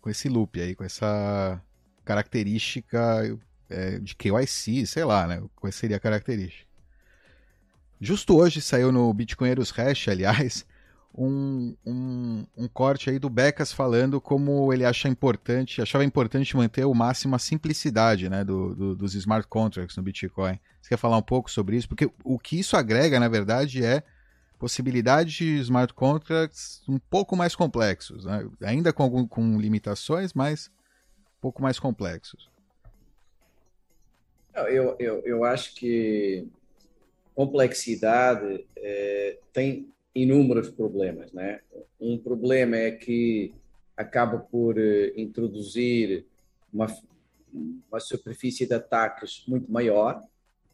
[0.00, 1.60] com esse loop aí, com essa
[2.04, 6.66] característica é, de KYC, sei lá, né, qual seria a característica.
[8.00, 10.66] Justo hoje saiu no Bitcoinheiros Hash, aliás,
[11.16, 16.84] um, um, um, corte aí do Becas falando como ele acha importante, achava importante manter
[16.84, 20.60] o máximo a simplicidade né, do, do, dos smart contracts no Bitcoin.
[20.80, 21.88] Você quer falar um pouco sobre isso?
[21.88, 24.02] Porque o que isso agrega, na verdade, é
[24.58, 28.48] possibilidade de smart contracts um pouco mais complexos, né?
[28.62, 30.70] ainda com, com limitações, mas
[31.38, 32.50] um pouco mais complexos.
[34.54, 36.46] Eu, eu, eu acho que
[37.34, 41.30] complexidade é, tem inúmeros problemas.
[41.32, 41.60] Né?
[42.00, 43.54] Um problema é que
[43.96, 46.26] acaba por uh, introduzir
[46.72, 46.86] uma,
[47.52, 50.20] uma superfície de ataques muito maior.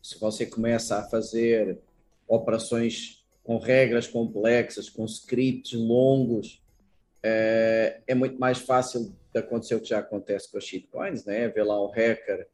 [0.01, 1.79] Se você começa a fazer
[2.27, 6.63] operações com regras complexas, com scripts longos,
[7.25, 11.49] uh, é muito mais fácil de acontecer o que já acontece com as shitcoins, né?
[11.49, 12.47] Ver lá um hacker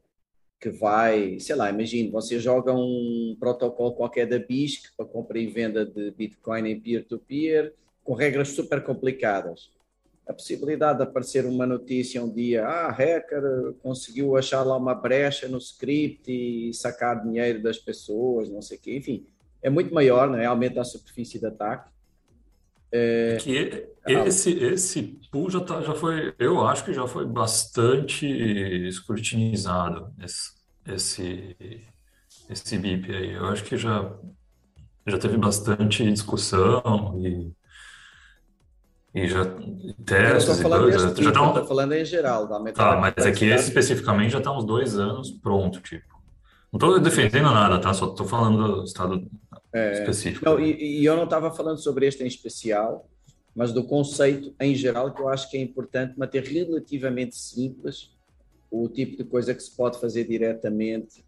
[0.59, 5.47] que vai, sei lá, imagine, você joga um protocolo qualquer da BISC para compra e
[5.47, 9.71] venda de Bitcoin em peer-to-peer, -peer, com regras super complicadas.
[10.27, 15.47] a possibilidade de aparecer uma notícia um dia, ah, hacker conseguiu achar lá uma brecha
[15.47, 19.25] no script e sacar dinheiro das pessoas, não sei o quê, enfim,
[19.59, 20.45] é muito maior, né?
[20.45, 21.89] aumenta a superfície de ataque.
[22.91, 23.37] É...
[23.39, 28.25] Que esse, esse pool já, tá, já foi, eu acho que já foi bastante
[28.87, 30.51] escrutinizado, esse,
[30.87, 31.55] esse,
[32.49, 33.33] esse BIP aí.
[33.33, 34.11] Eu acho que já,
[35.05, 37.51] já teve bastante discussão e
[39.13, 39.43] e já
[40.05, 41.17] testes e coisas.
[41.17, 41.65] Já, já tá...
[41.65, 42.47] falando em geral.
[42.47, 46.18] Da tá, mas é que esse especificamente já está uns dois anos pronto, tipo.
[46.71, 47.93] Não estou defendendo nada, tá?
[47.93, 49.27] Só estou falando do estado
[49.73, 50.45] é, específico.
[50.45, 53.07] Não, e, e, eu não estava falando sobre este em especial,
[53.55, 58.11] mas do conceito em geral, que eu acho que é importante manter relativamente simples
[58.69, 61.25] o tipo de coisa que se pode fazer diretamente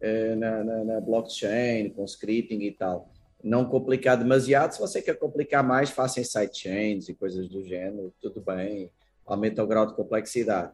[0.00, 3.10] eh, na, na, na blockchain, com scripting e tal
[3.44, 4.72] não complicar demasiado.
[4.72, 8.90] Se você quer complicar mais, faça em sidechains e coisas do gênero, tudo bem,
[9.26, 10.72] aumenta o grau de complexidade.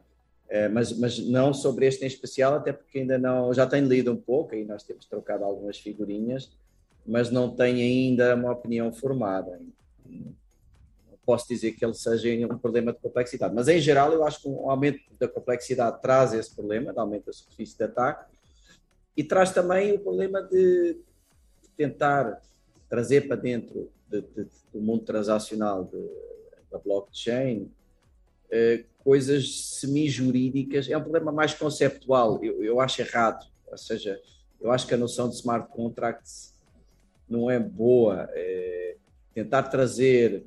[0.51, 4.11] É, mas, mas não sobre este em especial, até porque ainda não, já tenho lido
[4.11, 6.51] um pouco e nós temos trocado algumas figurinhas,
[7.07, 9.61] mas não tenho ainda uma opinião formada.
[10.05, 10.35] Não
[11.25, 14.49] posso dizer que ele seja um problema de complexidade, mas em geral eu acho que
[14.49, 18.29] um aumento da complexidade traz esse problema, de aumento da superfície de ataque,
[19.17, 20.97] e traz também o problema de
[21.77, 22.43] tentar
[22.89, 26.11] trazer para dentro de, de, do mundo transacional de,
[26.73, 27.80] da blockchain eh,
[28.99, 30.89] coisas semi-jurídicas.
[30.89, 33.47] É um problema mais conceptual, eu, eu acho errado.
[33.67, 34.21] Ou seja,
[34.61, 36.55] eu acho que a noção de smart contracts
[37.29, 38.29] não é boa.
[38.33, 38.97] É,
[39.33, 40.45] tentar trazer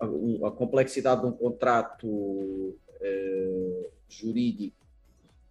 [0.00, 4.76] a, a, complexidade de um contrato é, jurídico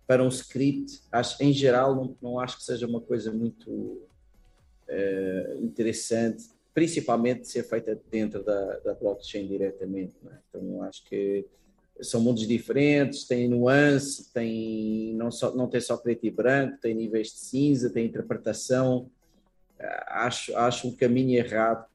[0.07, 5.63] para um script, acho, em geral, não, não acho que seja uma coisa muito uh,
[5.63, 10.13] interessante, principalmente ser feita dentro da, da blockchain diretamente.
[10.25, 10.35] É?
[10.49, 11.47] Então, acho que
[12.01, 16.95] são mundos diferentes, tem nuance, tem, não, só, não tem só preto e branco, tem
[16.95, 19.09] níveis de cinza, tem interpretação.
[19.79, 21.85] Uh, acho, acho um caminho errado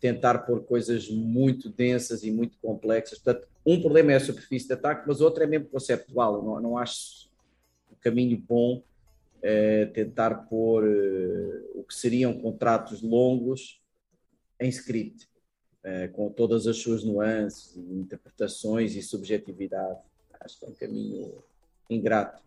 [0.00, 3.18] tentar pôr coisas muito densas e muito complexas.
[3.18, 6.42] Portanto, um problema é a superfície de ataque, mas outro é mesmo conceptual.
[6.42, 7.28] Não, não acho
[7.90, 8.82] um caminho bom
[9.42, 13.80] é, tentar pôr é, o que seriam contratos longos
[14.60, 15.27] em script,
[15.88, 19.98] é, com todas as suas nuances, interpretações e subjetividade.
[20.38, 21.34] Acho que é um caminho
[21.88, 22.42] ingrato.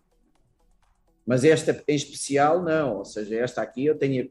[1.25, 2.97] Mas esta em especial, não.
[2.97, 4.29] Ou seja, esta aqui eu tenho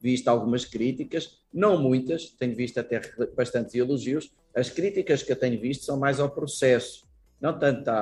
[0.00, 3.00] visto algumas críticas, não muitas, tenho visto até
[3.36, 4.32] bastantes elogios.
[4.54, 7.06] As críticas que eu tenho visto são mais ao processo,
[7.40, 7.94] não tanto à,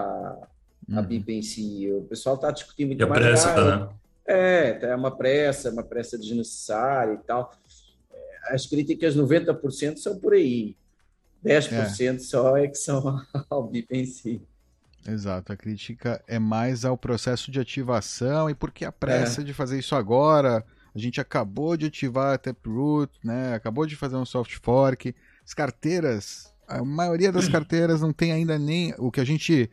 [0.92, 1.06] a uhum.
[1.06, 1.90] BIP em si.
[1.90, 3.20] O pessoal está discutindo muito e a mais.
[3.20, 3.88] Pressa, né?
[4.26, 7.52] É, é uma pressa, uma pressa desnecessária e tal.
[8.48, 10.76] É, as críticas, 90% são por aí.
[11.44, 12.18] 10% é.
[12.18, 14.42] só é que são ao BIP em si.
[15.06, 19.44] Exato, a crítica é mais ao processo de ativação e por que a pressa é.
[19.44, 20.64] de fazer isso agora?
[20.94, 23.54] A gente acabou de ativar a Taproot, né?
[23.54, 25.14] Acabou de fazer um soft fork.
[25.44, 29.70] As carteiras, a maioria das carteiras não tem ainda nem o que a gente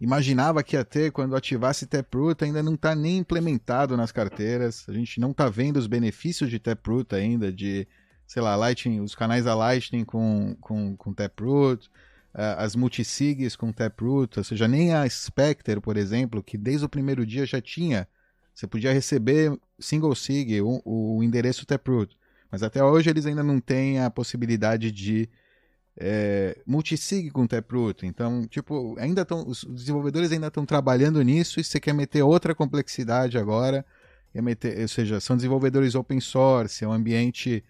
[0.00, 4.84] imaginava que ia ter quando ativasse Taproot ainda não está nem implementado nas carteiras.
[4.88, 7.88] A gente não está vendo os benefícios de Taproot ainda, de,
[8.28, 11.90] sei lá, Lightning, os canais da Lightning com, com, com Taproot,
[12.34, 17.26] as multisigs com Taproot, ou seja, nem a Spectre, por exemplo, que desde o primeiro
[17.26, 18.06] dia já tinha,
[18.54, 22.16] você podia receber single sig, o, o endereço Taproot.
[22.52, 25.28] Mas até hoje eles ainda não têm a possibilidade de
[25.96, 28.06] é, multisig com Taproot.
[28.06, 29.46] Então, tipo, ainda estão.
[29.46, 33.84] Os desenvolvedores ainda estão trabalhando nisso e você quer meter outra complexidade agora.
[34.34, 37.64] Meter, ou seja, são desenvolvedores open source, é um ambiente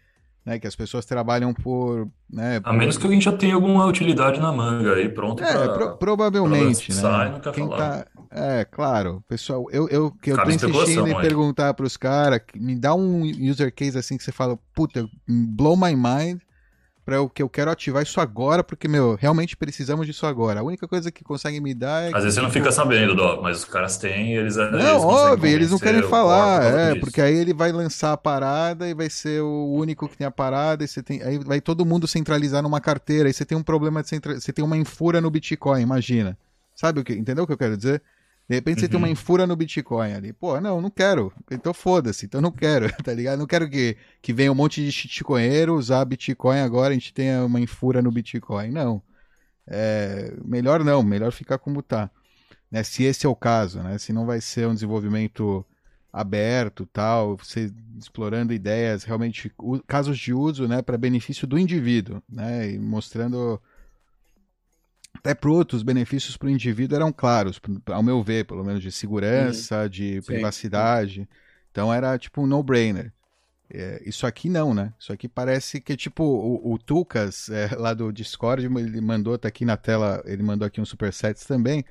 [0.48, 2.08] né, que as pessoas trabalham por.
[2.30, 5.44] Né, A menos que alguém já tenha alguma utilidade na manga aí, pronto.
[5.44, 6.90] É, pra, pro, provavelmente.
[6.94, 7.40] Pra né?
[7.52, 9.22] Quem tá, é, claro.
[9.28, 13.22] Pessoal, eu, eu, que eu tô insistindo em perguntar para os caras, me dá um
[13.22, 16.40] user case assim que você fala, puta, blow my mind
[17.09, 20.61] para o que eu quero ativar isso agora, porque, meu, realmente precisamos disso agora.
[20.61, 22.09] A única coisa que consegue me dar é.
[22.09, 24.57] Às vezes você não fica sabendo, Doc, mas os caras têm eles.
[24.57, 27.01] Não, eles óbvio, eles não querem falar, é, disso.
[27.01, 30.31] porque aí ele vai lançar a parada e vai ser o único que tem a
[30.31, 31.23] parada, e você tem.
[31.23, 34.38] Aí vai todo mundo centralizar numa carteira, aí você tem um problema de central...
[34.38, 36.37] Você tem uma infura no Bitcoin, imagina.
[36.75, 37.14] Sabe o que?
[37.14, 38.03] Entendeu o que eu quero dizer?
[38.48, 38.90] De repente você uhum.
[38.90, 39.12] tem uma uhum.
[39.12, 40.32] infura no Bitcoin ali.
[40.32, 41.32] Pô, não, não quero.
[41.50, 43.38] Então foda-se, então não quero, tá ligado?
[43.38, 47.44] Não quero que, que venha um monte de shitcoinheiro usar Bitcoin agora a gente tenha
[47.44, 48.70] uma infura no Bitcoin.
[48.70, 49.02] Não.
[49.66, 52.11] É, melhor não, melhor ficar como tá.
[52.70, 52.82] Né?
[52.82, 53.98] Se esse é o caso, né?
[53.98, 55.64] Se não vai ser um desenvolvimento
[56.11, 59.52] aberto, tal, você explorando ideias, realmente
[59.87, 63.61] casos de uso, né, para benefício do indivíduo, né, e mostrando
[65.14, 68.83] até pro outro, os benefícios para o indivíduo eram claros, ao meu ver, pelo menos
[68.83, 69.88] de segurança, uhum.
[69.88, 71.21] de privacidade.
[71.21, 71.29] Sim.
[71.71, 73.12] Então era tipo um no-brainer.
[73.71, 74.94] É, isso aqui não, né?
[74.99, 79.49] Isso aqui parece que, tipo, o, o Tucas, é, lá do Discord, ele mandou, tá
[79.49, 81.85] aqui na tela, ele mandou aqui um superset também.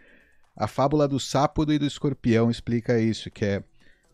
[0.56, 3.64] A fábula do sapo e do escorpião explica isso, que é o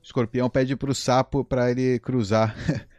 [0.03, 2.53] escorpião pede pro sapo para ele cruzar,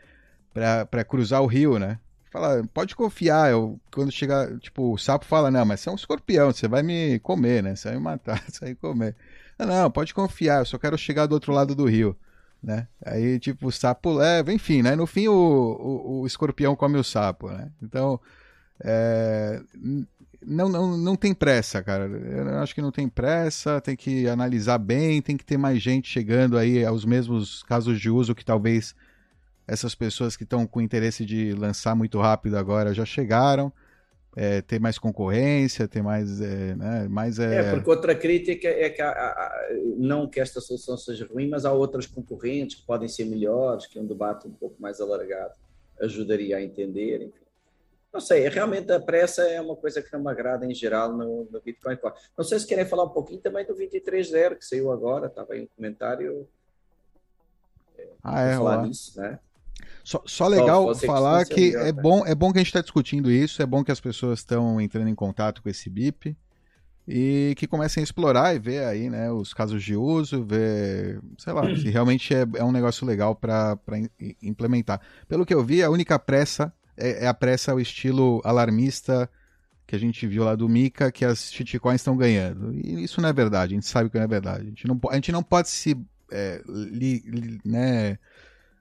[0.90, 1.98] para cruzar o rio, né?
[2.34, 5.94] Fala, pode confiar, eu, quando chegar, tipo, o sapo fala, não, mas você é um
[5.94, 7.76] escorpião, você vai me comer, né?
[7.76, 9.14] Você vai me matar, você vai me comer.
[9.56, 12.16] Não, não, pode confiar, eu só quero chegar do outro lado do rio
[12.60, 12.88] né?
[13.04, 14.96] Aí, tipo, o sapo leva, enfim, né?
[14.96, 17.70] No fim, o, o, o escorpião come o sapo, né?
[17.82, 18.18] Então,
[18.82, 19.60] é,
[20.44, 22.06] não, não, não tem pressa, cara.
[22.06, 26.08] Eu acho que não tem pressa, tem que analisar bem, tem que ter mais gente
[26.08, 28.94] chegando aí aos mesmos casos de uso que talvez
[29.66, 33.72] essas pessoas que estão com interesse de lançar muito rápido agora já chegaram
[34.36, 36.40] é, ter mais concorrência, ter mais.
[36.40, 37.56] É, né, mais é...
[37.56, 37.70] é...
[37.70, 41.72] porque outra crítica é que há, há, não que esta solução seja ruim, mas há
[41.72, 45.54] outras concorrentes que podem ser melhores, que um debate um pouco mais alargado
[46.00, 47.22] ajudaria a entender.
[47.22, 47.44] Enfim.
[48.12, 51.48] Não sei, realmente a pressa é uma coisa que não me agrada em geral no,
[51.50, 51.98] no Bitcoin
[52.36, 55.62] Não sei se querem falar um pouquinho também do 23.0 que saiu agora, estava aí
[55.62, 56.48] um comentário.
[57.96, 59.38] É, ah, é, falar nisso, né?
[60.04, 61.92] Só, só legal falar que, que é, né?
[61.92, 64.78] bom, é bom que a gente está discutindo isso, é bom que as pessoas estão
[64.80, 66.36] entrando em contato com esse BIP
[67.08, 71.52] e que comecem a explorar e ver aí, né, os casos de uso, ver, sei
[71.52, 73.78] lá, se realmente é, é um negócio legal para
[74.42, 75.00] implementar.
[75.26, 79.28] Pelo que eu vi, a única pressa é, é, a pressa ao estilo alarmista
[79.86, 82.72] que a gente viu lá do Mika, que as shitcoins estão ganhando.
[82.72, 84.62] E isso não é verdade, a gente sabe que não é verdade.
[84.62, 85.96] A gente não, a gente não pode se,
[86.30, 88.18] é, li, li, né,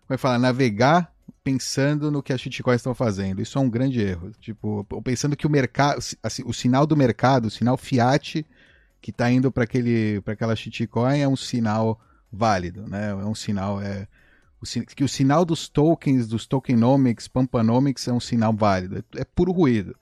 [0.06, 1.14] como é que fala, navegar
[1.44, 3.42] pensando no que as shitcoins estão fazendo.
[3.42, 4.32] Isso é um grande erro.
[4.40, 8.46] Tipo, pensando que o mercado, assim, o sinal do mercado, o sinal fiat
[9.02, 12.00] que está indo para aquele, para aquela shitcoin é um sinal
[12.32, 13.10] válido, né?
[13.10, 14.08] É um sinal é
[14.96, 18.98] que o sinal dos tokens, dos tokenomics, pampanomics é um sinal válido.
[18.98, 19.94] É, é puro ruído.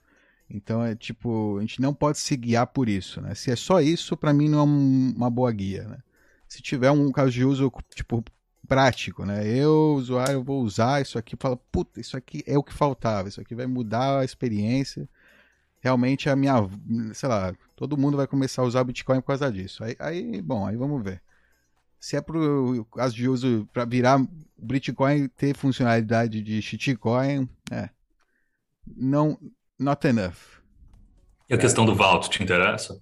[0.47, 3.33] Então é tipo, a gente não pode se guiar por isso, né?
[3.33, 5.97] Se é só isso, para mim não é um, uma boa guia, né?
[6.47, 8.23] Se tiver um caso de uso tipo
[8.67, 9.47] prático, né?
[9.47, 13.41] Eu, usuário, vou usar isso aqui, fala, puta, isso aqui é o que faltava, isso
[13.41, 15.07] aqui vai mudar a experiência.
[15.79, 16.53] Realmente a minha,
[17.13, 19.83] sei lá, todo mundo vai começar a usar Bitcoin por causa disso.
[19.83, 21.21] Aí, aí bom, aí vamos ver.
[21.99, 24.19] Se é para o caso de uso para virar
[24.57, 27.89] Bitcoin ter funcionalidade de shitcoin, é.
[28.95, 29.37] Não,
[29.79, 30.61] not enough.
[31.49, 33.01] E a questão do Vault te interessa?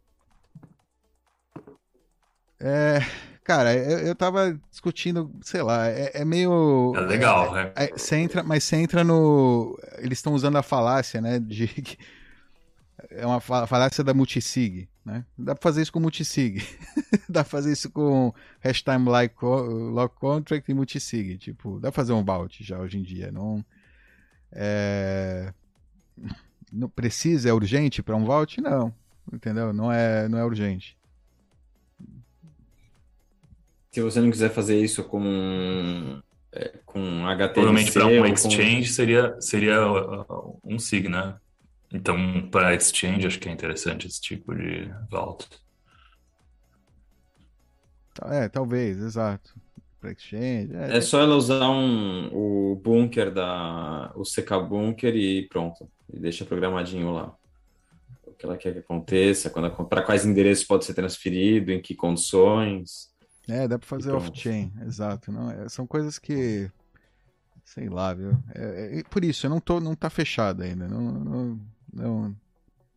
[2.60, 3.00] É,
[3.50, 6.94] Cara, eu, eu tava discutindo, sei lá, é, é meio.
[6.96, 9.76] É legal, é, é, você entra, mas você entra no.
[9.98, 11.40] Eles estão usando a falácia, né?
[11.40, 11.68] De.
[13.12, 15.26] É uma falácia da multisig, né?
[15.38, 16.62] Dá pra fazer isso com multisig.
[17.30, 21.38] dá pra fazer isso com hashtag like lock contract e multisig.
[21.38, 23.32] Tipo, dá pra fazer um vault já hoje em dia.
[23.32, 23.66] Não.
[24.52, 25.54] É...
[26.72, 28.60] Não precisa, é urgente para um vault?
[28.60, 28.94] Não.
[29.32, 29.72] Entendeu?
[29.72, 30.99] Não é, não é urgente
[34.00, 36.22] se você não quiser fazer isso com
[36.54, 38.94] é, com HTML provavelmente para um exchange com...
[38.94, 41.36] seria seria uh, um SIG, né?
[41.92, 45.48] Então para exchange acho que é interessante esse tipo de vault.
[48.24, 49.54] É, talvez, exato.
[50.00, 50.74] Para exchange.
[50.76, 56.20] É, é só ela usar um, o bunker da o CK bunker e pronto, e
[56.20, 57.36] deixa programadinho lá
[58.26, 59.50] o que ela quer que aconteça,
[59.90, 63.10] para quais endereços pode ser transferido, em que condições.
[63.50, 65.32] É, dá para fazer off-chain, exato.
[65.32, 66.70] Não, é, são coisas que.
[67.64, 68.32] Sei lá, viu?
[68.56, 70.88] É, é, por isso, eu não, tô, não tá fechado ainda.
[70.88, 71.60] Não, não,
[71.94, 72.36] não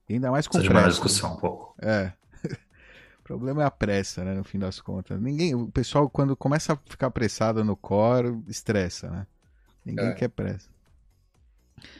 [0.09, 0.89] ainda mais com Precisa pressa.
[0.89, 1.75] de discussão um pouco.
[1.81, 2.13] É.
[3.21, 4.35] o problema é a pressa, né?
[4.35, 5.21] No fim das contas.
[5.21, 9.27] Ninguém, o pessoal, quando começa a ficar apressado no core, estressa, né?
[9.85, 10.15] Ninguém é.
[10.15, 10.71] quer pressa.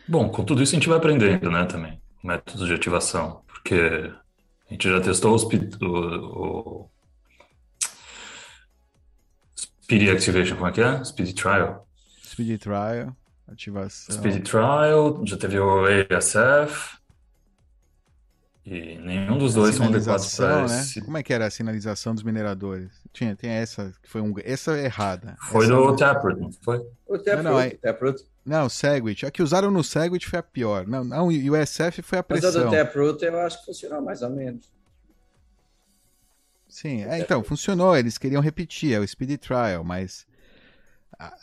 [0.07, 2.01] Bom, com tudo isso a gente vai aprendendo, né, também.
[2.23, 3.43] Métodos de ativação.
[3.47, 3.75] Porque
[4.69, 5.49] a gente já testou os, o,
[5.87, 6.91] o
[9.83, 11.05] Speed Activation, como é que é?
[11.05, 11.87] Speed Trial.
[12.25, 13.17] Speed Trial,
[13.49, 14.17] ativação.
[14.17, 17.03] Speed Trial, já teve o ASF.
[18.65, 20.81] E nenhum dos dois são adequados para né?
[20.81, 21.01] esse.
[21.03, 22.93] Como é que era a sinalização dos mineradores?
[23.13, 24.33] Tinha, tem essa que foi um.
[24.45, 25.37] Essa é errada.
[25.49, 25.97] Foi essa do é...
[25.97, 26.79] Taproot, não foi?
[27.07, 27.43] O Taproot.
[27.43, 27.71] Não, não, é...
[27.71, 28.25] Taproot.
[28.47, 29.27] não, o Segwit.
[29.27, 30.87] A que usaram no Segwit foi a pior.
[30.87, 32.53] Não, não, e o SF foi a pressão.
[32.53, 34.71] Mas a do Taproot eu acho que funcionou mais ou menos.
[36.73, 37.95] Sim, é, então, funcionou.
[37.97, 40.27] Eles queriam repetir, é o Speed Trial, mas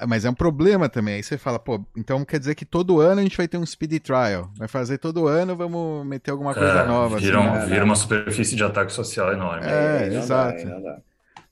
[0.07, 1.15] Mas é um problema também.
[1.15, 3.65] Aí você fala, pô, então quer dizer que todo ano a gente vai ter um
[3.65, 4.51] speed trial.
[4.57, 7.15] Vai fazer todo ano, vamos meter alguma coisa É, nova.
[7.15, 7.65] assim, vira, um- né?
[7.65, 9.65] vira uma superfície de ataque social enorme.
[9.65, 10.65] É, dá, exato.
[10.67, 10.99] não dá.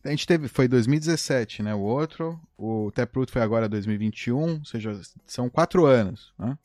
[0.04, 1.74] A gente teve, foi 2017, né?
[1.74, 6.58] O outro, o Taproot foi agora 2021, ou seja, são quatro anos, né?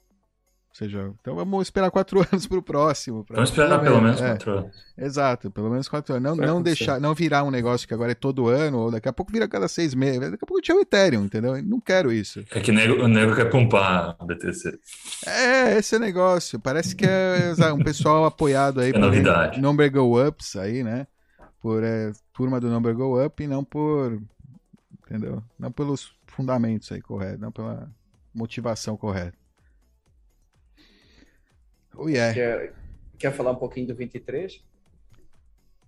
[0.72, 3.24] Ou seja, então vamos esperar quatro anos pro próximo.
[3.24, 4.76] pra- Vamos esperar pelo menos é, quatro anos.
[4.96, 6.30] Exato, pelo menos quatro anos.
[6.30, 6.76] Não, Vai não acontecer.
[6.78, 9.46] deixar, não virar um negócio que agora é todo ano, ou daqui a pouco vira
[9.46, 10.18] cada seis meses.
[10.30, 11.56] Daqui a pouco tinha o Ethereum, entendeu?
[11.56, 12.42] Eu Não quero isso.
[12.50, 14.78] É que nego, o nego quer pumpar a BTC.
[15.26, 16.58] É, esse é o negócio.
[16.58, 19.60] Parece que é sabe, um pessoal apoiado aí É novidade.
[19.60, 21.06] Number Go Ups aí, né?
[21.60, 24.18] Por é, turma do Number Go Up e não por.
[25.06, 25.42] Entendeu?
[25.58, 27.90] Não pelos fundamentos aí corretos, não pela
[28.34, 29.36] motivação correta.
[31.96, 32.32] Oh yeah.
[32.34, 32.74] Quer,
[33.18, 34.62] quer falar um pouquinho do 23?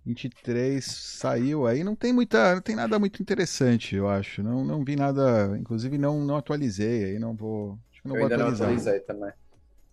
[0.06, 4.42] 23 saiu aí, não tem muita, não tem nada muito interessante, eu acho.
[4.42, 8.20] Não, não vi nada, inclusive não, não atualizei aí, não vou, acho que não Eu
[8.20, 8.68] vou ainda não atualizar.
[8.68, 9.32] atualizei também.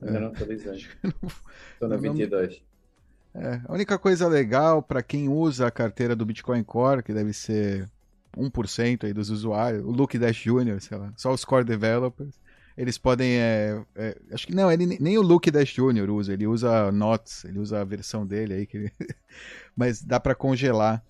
[0.02, 0.20] Ainda É.
[0.22, 0.74] não atualizei.
[0.76, 2.62] Estou Nós vamos- 22.
[3.34, 7.32] É, a única coisa legal para quem usa a carteira do Bitcoin Core, que deve
[7.32, 7.90] ser
[8.36, 12.36] 1% aí dos usuários, o Luke Dash Jr., sei lá, só os core developers,
[12.78, 13.34] eles podem.
[13.40, 16.10] é, é, acho que não, ele, nem- o Luke Dash Jr.
[16.10, 18.92] usa, ele usa Notes, ele usa a versão dele aí, que
[19.76, 21.04] mas dá para congelar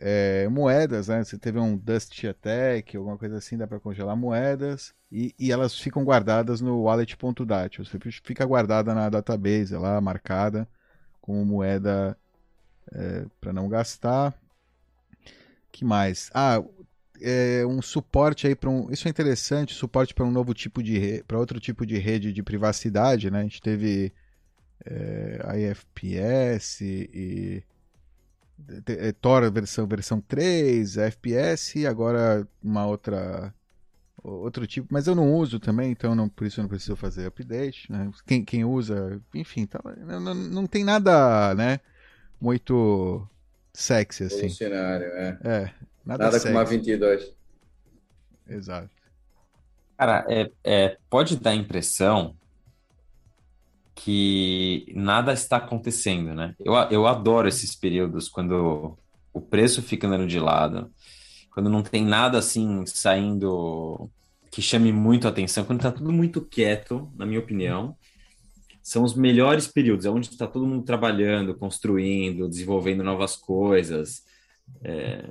[0.00, 1.24] é, moedas, né?
[1.24, 5.78] Você teve um Dust Attack, alguma coisa assim, dá para congelar moedas e, e elas
[5.78, 7.78] ficam guardadas no wallet.dat.
[7.78, 10.68] Você fica guardada na database lá, marcada
[11.20, 12.16] como moeda
[13.40, 14.34] para não gastar.
[15.70, 16.30] Que mais?
[16.34, 16.62] Ah,
[17.20, 18.90] é, um suporte aí para um.
[18.90, 22.42] Isso é interessante, suporte para um novo tipo de para outro tipo de rede de
[22.42, 23.40] privacidade, né?
[23.40, 24.12] A gente teve
[24.84, 27.64] é, IFPS e
[28.86, 33.52] é, Tor versão versão 3, FPS e agora uma outra
[34.22, 37.26] outro tipo, mas eu não uso também, então não, por isso eu não preciso fazer
[37.26, 38.08] update, né?
[38.24, 41.80] Quem, quem usa, enfim, tá, não, não, não tem nada, né,
[42.40, 43.26] muito
[43.72, 44.36] sexy assim.
[44.36, 45.38] Revolucionário, é.
[45.42, 45.70] É,
[46.04, 46.46] nada, Nada sexy.
[46.48, 47.32] como a 22.
[48.48, 48.90] Exato.
[49.96, 52.36] Cara, é, é, pode dar a impressão
[53.94, 56.54] que nada está acontecendo, né?
[56.58, 58.98] Eu, eu adoro esses períodos quando
[59.32, 60.90] o preço fica andando de lado,
[61.52, 64.10] quando não tem nada assim saindo
[64.50, 67.96] que chame muito a atenção, quando tá tudo muito quieto, na minha opinião,
[68.82, 74.24] são os melhores períodos, é onde está todo mundo trabalhando, construindo, desenvolvendo novas coisas.
[74.82, 75.24] É,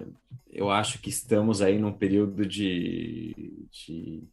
[0.51, 4.23] eu acho que estamos aí num período de, de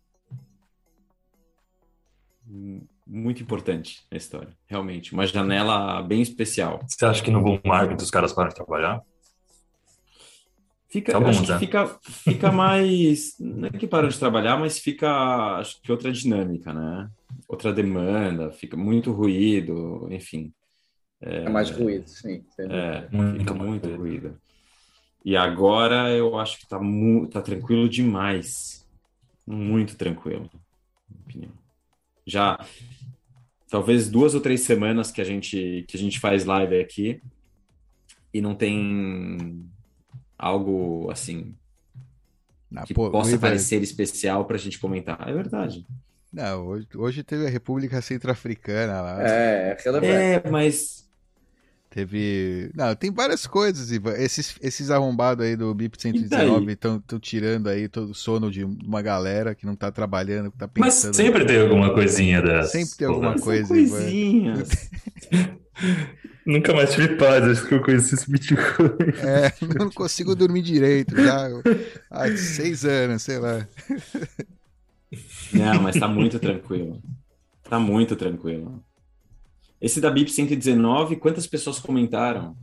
[3.06, 5.12] muito importante na história, realmente.
[5.12, 6.80] Uma janela bem especial.
[6.86, 9.02] Você acha que no bull market os caras param de trabalhar?
[10.90, 11.58] Fica, Tá bom, acho que né?
[11.58, 13.34] fica, fica mais.
[13.38, 17.10] Não é que param de trabalhar, mas fica, acho que outra dinâmica, né?
[17.46, 20.52] Outra demanda, fica muito ruído, enfim.
[21.20, 22.42] É mais ruído, sim.
[22.58, 24.38] É, fica muito ruído.
[25.24, 28.86] E agora eu acho que tá, mu tá tranquilo demais.
[29.46, 30.60] Muito tranquilo, na
[31.10, 31.52] minha opinião.
[32.26, 32.58] Já
[33.70, 37.20] talvez duas ou três semanas que a gente que a gente faz live aqui
[38.32, 39.70] e não tem
[40.38, 41.56] algo assim
[42.74, 45.28] Ah, que pô, possa parecer especial para a gente comentar.
[45.28, 45.86] É verdade.
[46.32, 49.22] Não, hoje, hoje teve a República Centro-Africana lá.
[49.26, 49.70] É,
[50.02, 50.36] é.
[50.36, 51.07] É, mas
[51.90, 52.70] Teve.
[52.74, 54.12] Não, tem várias coisas, Ivan.
[54.12, 59.00] Esses, esses arrombados aí do BIP 119 estão tirando aí todo o sono de uma
[59.00, 61.14] galera que não tá trabalhando, que tá Mas pensando.
[61.14, 62.72] sempre tem alguma coisinha dessa.
[62.72, 64.54] Sempre tem alguma são coisa, Ivan.
[66.44, 68.88] Nunca mais tive paz, acho que eu conheci esse Bitcoin.
[69.22, 71.46] É, eu não consigo dormir direito já.
[72.10, 73.66] Há seis anos, sei lá.
[75.52, 77.02] Não, mas tá muito tranquilo.
[77.68, 78.82] Tá muito tranquilo.
[79.80, 82.56] Esse da BIP 119, quantas pessoas comentaram?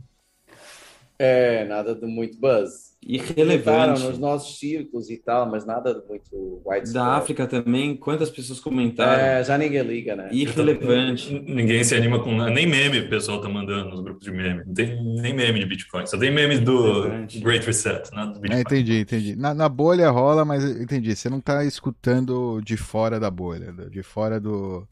[1.18, 2.94] É, nada de muito buzz.
[3.06, 4.02] Comentaram Irrelevante.
[4.02, 6.92] nos nossos círculos e tal, mas nada de muito widespread.
[6.92, 9.22] Da África também, quantas pessoas comentaram?
[9.22, 10.28] É, já ninguém liga, né?
[10.32, 11.32] Irrelevante.
[11.46, 12.50] Ninguém se anima com nada.
[12.50, 14.64] Nem meme o pessoal tá mandando nos grupos de meme.
[14.66, 16.04] Não tem nem meme de Bitcoin.
[16.06, 17.04] Só tem memes do.
[17.40, 18.60] Great Reset, nada do É, Bitcoin.
[18.60, 19.36] entendi, entendi.
[19.36, 21.14] Na, na bolha rola, mas entendi.
[21.14, 24.86] Você não tá escutando de fora da bolha, de fora do,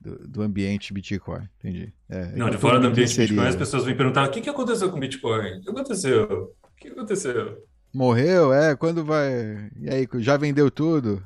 [0.00, 1.48] do, do ambiente Bitcoin.
[1.58, 1.92] Entendi.
[2.08, 3.42] É, Não, de fora do ambiente Bitcoin, inserido.
[3.48, 5.58] as pessoas vêm perguntar: o que, que aconteceu com o Bitcoin?
[5.58, 6.54] O que aconteceu?
[6.62, 7.66] O que aconteceu?
[7.92, 8.52] Morreu?
[8.52, 9.70] É, quando vai.
[9.80, 11.24] E aí, já vendeu tudo?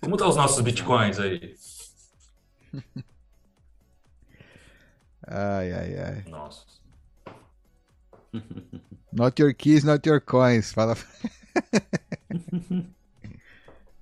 [0.00, 1.54] Como tá os nossos Bitcoins aí?
[5.26, 6.24] Ai, ai, ai.
[6.28, 6.64] Nossa.
[9.12, 10.72] Not your keys, not your coins.
[10.72, 10.96] Fala.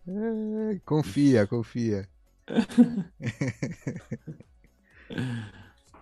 [0.06, 2.06] É, confia, confia.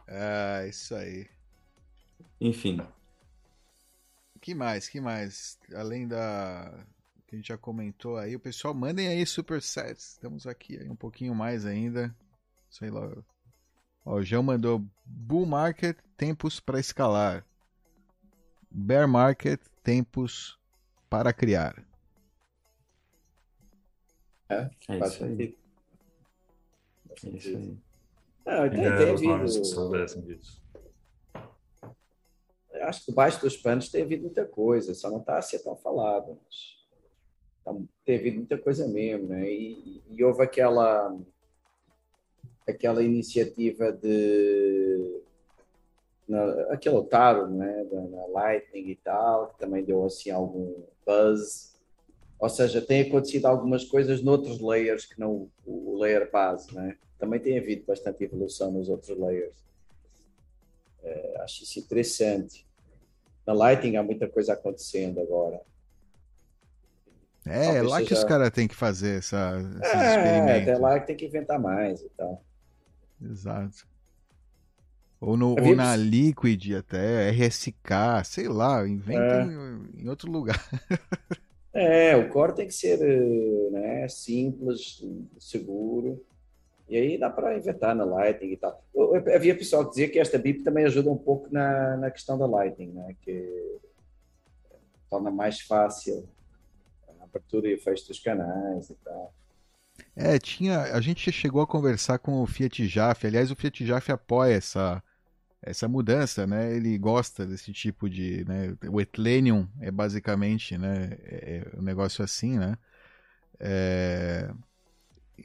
[0.09, 1.29] ah, isso aí.
[2.41, 2.81] Enfim.
[4.41, 4.89] Que mais?
[4.89, 5.59] Que mais?
[5.75, 6.85] Além da
[7.27, 10.13] que a gente já comentou aí, o pessoal mandem aí supersets.
[10.13, 12.15] Estamos aqui aí um pouquinho mais ainda.
[12.69, 13.11] Sei lá.
[14.05, 17.47] Ó, o João mandou Bull Market, tempos para escalar.
[18.71, 20.59] Bear Market, tempos
[21.09, 21.83] para criar.
[24.49, 25.62] É, É isso aí.
[27.25, 27.77] É isso aí.
[28.45, 30.63] Não, tem, tem os nomes que havido, soubessem disso.
[32.83, 35.77] acho que debaixo dos panos tem havido muita coisa, só não está a ser tão
[35.77, 36.39] falado.
[36.45, 36.77] Mas
[37.65, 39.49] tá- tem havido muita coisa mesmo, né?
[39.49, 41.17] E, e houve aquela,
[42.69, 45.23] aquela iniciativa de.
[46.29, 47.85] Na, aquele otário, né?
[47.85, 51.72] Da, na Lightning e tal, que também deu assim algum buzz.
[52.43, 56.97] Ou seja, tem acontecido algumas coisas noutros layers que não o, layer base, né?
[57.17, 59.55] Também tem havido bastante evolução nos outros layers.
[61.05, 62.67] É, acho isso interessante.
[63.47, 65.61] Na Lightning há muita coisa acontecendo agora.
[67.47, 70.63] É, Talvez lá que seja- os caras têm que fazer essa, esses É, experimentos.
[70.69, 72.45] até lá que tem que inventar mais e tal.
[73.23, 73.87] Exato.
[75.21, 79.45] Ou, no, ou na Liquid até, RSK, sei lá, inventa É.
[79.45, 80.59] em, em outro lugar.
[81.75, 85.03] É, o core tem que ser eh, né, simples,
[85.39, 86.23] seguro.
[86.89, 88.85] E aí dá para inventar na Lightning e tal.
[89.35, 92.45] Havia pessoal que dizia que esta BIP também ajuda um pouco na, na questão da
[92.45, 93.17] Lightning, né?
[93.23, 93.79] que
[95.09, 96.29] torna mais fácil
[97.21, 99.33] a abertura e fecho dos canais e tal.
[100.15, 104.13] É, tinha, a gente chegou a conversar com o Fiat Jaffe, aliás, o Fiat Jaffe
[104.13, 105.03] apoia essa,
[105.63, 106.75] essa mudança, né?
[106.75, 108.75] Ele gosta desse tipo de, né?
[108.89, 111.17] O Etlenium é basicamente, né?
[111.23, 112.77] É, é um negócio assim, né?
[113.61, 114.51] É...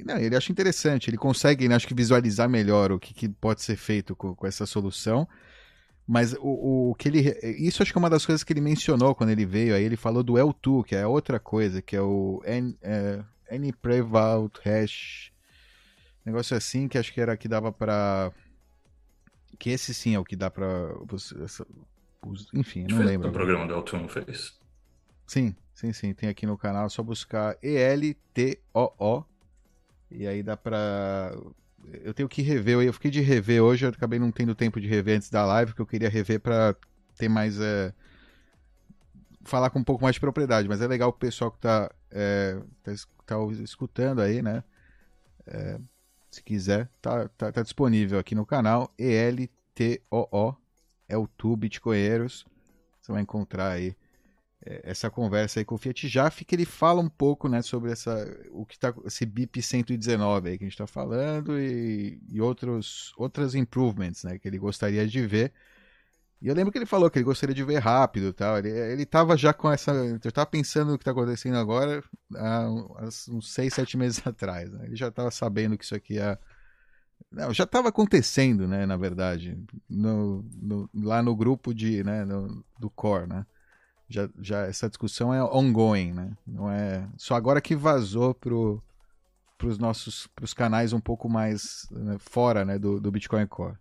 [0.03, 3.63] Não, ele acha interessante, ele consegue, né, acho que visualizar melhor o que, que pode
[3.63, 5.27] ser feito com, com essa solução.
[6.07, 7.37] Mas o, o que ele.
[7.59, 9.83] Isso acho que é uma das coisas que ele mencionou quando ele veio aí.
[9.83, 15.31] Ele falou do L2, que é outra coisa, que é o N, é, Anyprevout Hash.
[16.25, 18.31] Negócio assim que acho que era que dava pra.
[19.57, 20.67] Que esse sim é o que dá pra.
[21.07, 21.65] você- essa-
[22.25, 23.29] os- enfim, não Fez lembro.
[23.29, 24.57] O programa do Elton fez.
[25.25, 26.13] Sim, sim, sim.
[26.13, 29.23] Tem aqui no canal, é só buscar E-L-T-O-O.
[30.11, 31.31] E aí dá pra.
[32.03, 34.87] Eu tenho que rever, eu fiquei de rever hoje, eu acabei não tendo tempo de
[34.87, 36.75] rever antes da live, porque eu queria rever pra
[37.17, 37.59] ter mais.
[37.59, 37.93] é,
[39.43, 42.59] Falar com um pouco mais de propriedade, mas é legal o pessoal que tá, é,
[42.83, 42.91] tá,
[43.25, 44.61] tá escutando aí, né?
[45.45, 45.79] É,
[46.37, 48.93] se quiser, tá, tá, tá disponível aqui no canal.
[48.97, 50.55] E-L-T-O-O.
[51.09, 52.45] É o Tu Bitcoinheiros.
[53.01, 53.95] Você vai encontrar aí
[54.65, 57.91] é, essa conversa aí com o Fiat Jaffe, que ele fala um pouco, né, sobre
[57.91, 62.41] essa, o que tá, esse BIP 119 aí que a gente está falando e, e
[62.41, 65.53] outros, outras improvements, né, que ele gostaria de ver.
[66.41, 68.57] E eu lembro que ele falou que ele gostaria de ver rápido e tal.
[68.59, 69.91] Ele, ele tava já com essa.
[69.91, 72.03] Eu tava pensando no que tá acontecendo agora
[72.35, 74.71] há uns uns seis, sete meses atrás.
[74.71, 74.85] né?
[74.85, 76.39] Ele já tava sabendo que isso aqui ia.
[77.31, 79.57] Não, já estava acontecendo, né, na verdade,
[79.89, 83.45] no, no- lá no grupo de, né, no- do core, né?
[84.09, 86.37] já, já essa discussão é ongoing, né?
[86.45, 88.81] Não é só agora que vazou pro
[89.63, 93.75] os nossos pros canais um pouco mais né, fora, né, do, do Bitcoin Core.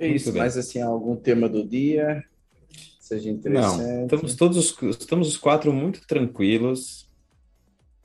[0.00, 0.42] É Muito isso, bem.
[0.42, 2.24] mas assim, algum tema do dia,
[3.00, 3.88] seja interessante.
[3.88, 7.06] Não, estamos todos os- estamos os quatro muito tranquilos,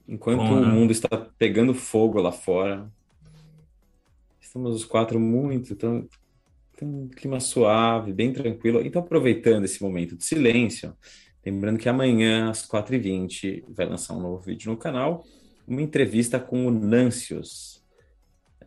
[0.08, 0.72] enquanto Bom, o né?
[0.74, 2.92] mundo está pegando fogo lá fora.
[4.42, 6.08] Estamos os quatro muito, tão,
[6.78, 8.82] tem um clima suave, bem tranquilo.
[8.82, 10.96] Então, aproveitando esse momento de silêncio,
[11.46, 15.26] lembrando que amanhã, às 4h20, vai lançar um novo vídeo no canal,
[15.68, 17.75] uma entrevista com o Nancios.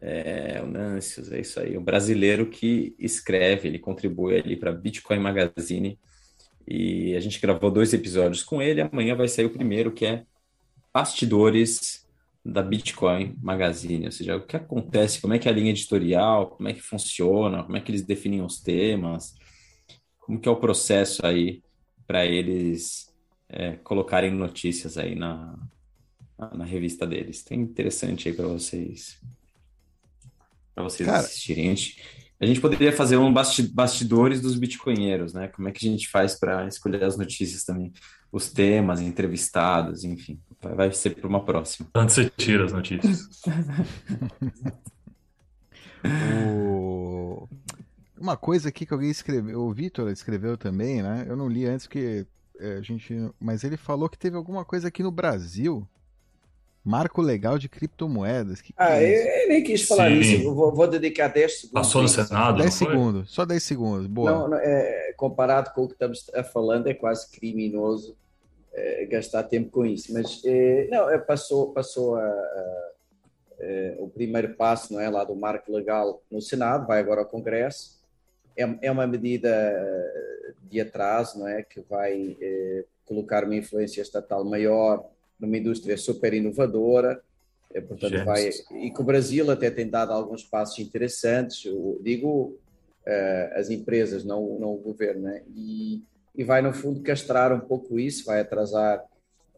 [0.01, 5.18] É, o Nancios, é isso aí, um brasileiro que escreve, ele contribui ali para Bitcoin
[5.18, 5.99] Magazine,
[6.66, 10.24] e a gente gravou dois episódios com ele, amanhã vai sair o primeiro, que é
[10.92, 12.07] Bastidores
[12.44, 16.49] da Bitcoin Magazine, ou seja, o que acontece, como é que é a linha editorial,
[16.49, 19.34] como é que funciona, como é que eles definem os temas,
[20.18, 21.62] como que é o processo aí
[22.07, 23.12] para eles
[23.49, 25.59] é, colocarem notícias aí na,
[26.55, 27.42] na revista deles.
[27.42, 29.20] Tem interessante aí para vocês
[30.79, 31.20] para vocês Cara.
[31.20, 31.66] assistirem.
[31.66, 32.03] A gente,
[32.41, 35.49] a gente poderia fazer um basti- bastidores dos bitcoinheiros, né?
[35.49, 37.93] Como é que a gente faz para escolher as notícias também,
[38.31, 40.39] os temas, entrevistados, enfim.
[40.62, 41.89] Vai, vai ser para uma próxima.
[41.95, 43.29] Antes você tira as notícias.
[46.45, 47.49] O...
[48.16, 51.24] Uma coisa aqui que alguém escreveu, o Vitor escreveu também, né?
[51.29, 52.24] Eu não li antes porque
[52.59, 53.14] é, a gente.
[53.41, 55.89] Mas ele falou que teve alguma coisa aqui no Brasil.
[56.85, 58.61] Marco legal de criptomoedas.
[58.61, 60.16] Que que Ah, é eu nem quis falar Sim.
[60.16, 60.43] nisso.
[60.45, 61.72] Eu Vou, vou dedicar 10 segundos.
[61.72, 62.24] Passou no isso.
[62.24, 62.87] Senado, não 10 foi?
[62.89, 64.07] segundos, só 10 segundos.
[64.07, 64.31] Boa.
[64.31, 68.16] Não, não, é, comparado com o que estamos a falando, é quase criminoso
[68.72, 70.12] é, gastar tempo com isso.
[70.14, 72.91] Mas é, não, é, passou, passou a- a-
[73.61, 77.26] é, o primeiro passo, não é, lá do marco legal no Senado, vai agora ao
[77.26, 77.99] Congresso.
[78.57, 79.51] É, é uma medida
[80.70, 85.05] de atraso, não é, que vai é, colocar uma influência estatal maior
[85.39, 87.22] numa indústria super inovadora.
[87.72, 88.24] É, portanto, Gêmeos.
[88.24, 88.51] vai,
[88.82, 91.64] e que o Brasil até tem dado alguns passos interessantes.
[91.64, 92.59] Eu digo
[93.07, 95.43] eh, as empresas, não, não o governo, né?
[95.55, 96.03] e,
[96.34, 99.03] e vai, no fundo, castrar um pouco isso, vai atrasar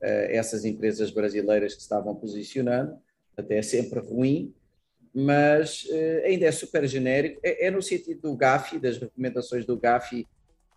[0.00, 2.96] eh, essas empresas brasileiras que estavam posicionando,
[3.36, 4.54] até é sempre ruim,
[5.12, 7.40] mas eh, ainda é super genérico.
[7.42, 10.26] É, é no sentido do GAFI, das recomendações do GAFI,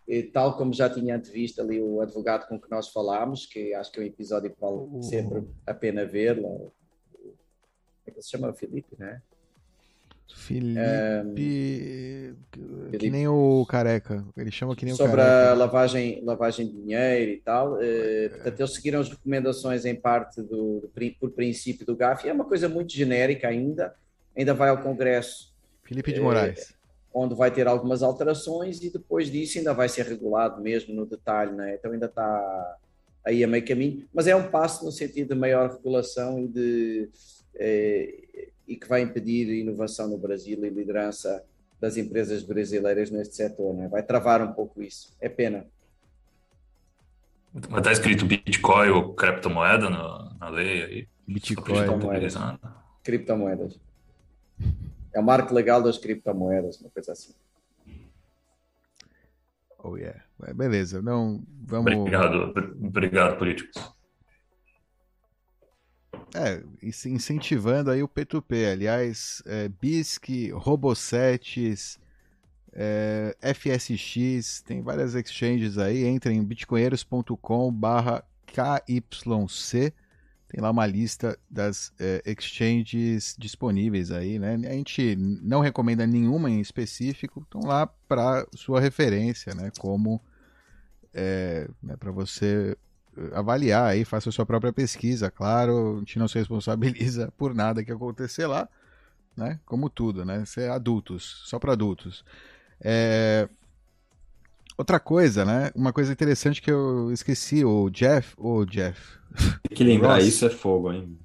[0.07, 3.91] eh, tal como já tinha antevisto ali o advogado com que nós falámos, que acho
[3.91, 6.41] que é um episódio que vale O- sempre a pena ver.
[6.41, 6.71] Lá, como
[8.07, 8.49] é que ele se chama?
[8.49, 9.21] O Felipe, né?
[10.35, 12.35] Felipe.
[12.51, 12.59] Que
[12.91, 13.09] Felipe.
[13.09, 14.25] nem o careca.
[14.35, 15.51] Ele chama que nem o sobre careca.
[15.51, 17.81] a lavagem, lavagem de dinheiro e tal.
[17.81, 22.25] Eh, portanto, eles seguiram as recomendações em parte do, do por princípio do GAF.
[22.25, 23.95] E é uma coisa muito genérica ainda.
[24.35, 26.73] Ainda vai ao Congresso, Felipe de é, Moraes.
[27.13, 31.51] Onde vai ter algumas alterações e depois disso ainda vai ser regulado mesmo no detalhe,
[31.51, 31.75] né?
[31.75, 32.77] Então ainda está
[33.25, 34.05] aí a meio caminho.
[34.13, 37.09] Mas é um passo no sentido de maior regulação e de
[37.55, 41.43] eh, e que vai impedir inovação no Brasil e liderança
[41.79, 43.87] das empresas brasileiras neste setor, né?
[43.89, 45.13] Vai travar um pouco isso.
[45.19, 45.65] É pena.
[47.69, 51.07] Mas tá escrito Bitcoin ou criptomoeda na, na lei aí?
[51.27, 51.85] Bitcoin.
[51.85, 52.57] contabilizar.
[53.03, 53.79] Criptomoedas.
[55.13, 57.33] É o marco legal das criptomoedas, uma coisa assim.
[59.79, 60.23] Oh, yeah.
[60.43, 61.43] É, Beleza, não.
[61.65, 61.91] Vamos.
[61.93, 63.75] Obrigado, obrigado, políticos.
[66.35, 68.71] É, in- incentivando aí o P2P.
[68.71, 71.99] Aliás, é, BISC, Robosets,
[72.71, 76.05] é, FSX, tem várias exchanges aí.
[76.07, 79.93] Entrem em bitcoinheiros.com barra KYC.
[80.53, 84.53] Tem lá uma lista das é, exchanges disponíveis aí, né?
[84.53, 89.71] A gente não recomenda nenhuma em específico, estão lá para sua referência, né?
[89.79, 90.21] Como
[91.11, 92.77] é, né, para você
[93.33, 97.83] avaliar aí, faça a sua própria pesquisa, claro, a gente não se responsabiliza por nada
[97.83, 98.69] que acontecer lá,
[99.35, 99.59] né?
[99.65, 100.45] Como tudo, né?
[100.45, 102.23] Ser adultos, só para adultos.
[102.79, 103.49] É,
[104.77, 105.71] Outra coisa, né?
[105.75, 109.17] Uma coisa interessante que eu esqueci, o Jeff, o Jeff,
[109.63, 110.27] Tem que lembrar, Ross.
[110.27, 111.19] isso é fogo, hein?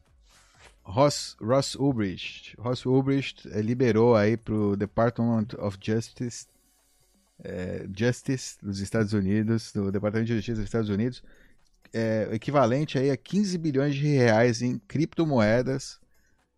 [0.83, 6.47] Ross, Ross Ulbricht, Ross Ulbricht eh, liberou aí pro Department of Justice,
[7.45, 11.23] eh, Justice dos Estados Unidos, do Departamento de Justiça dos Estados Unidos,
[12.31, 15.99] o equivalente aí a 15 bilhões de reais em criptomoedas,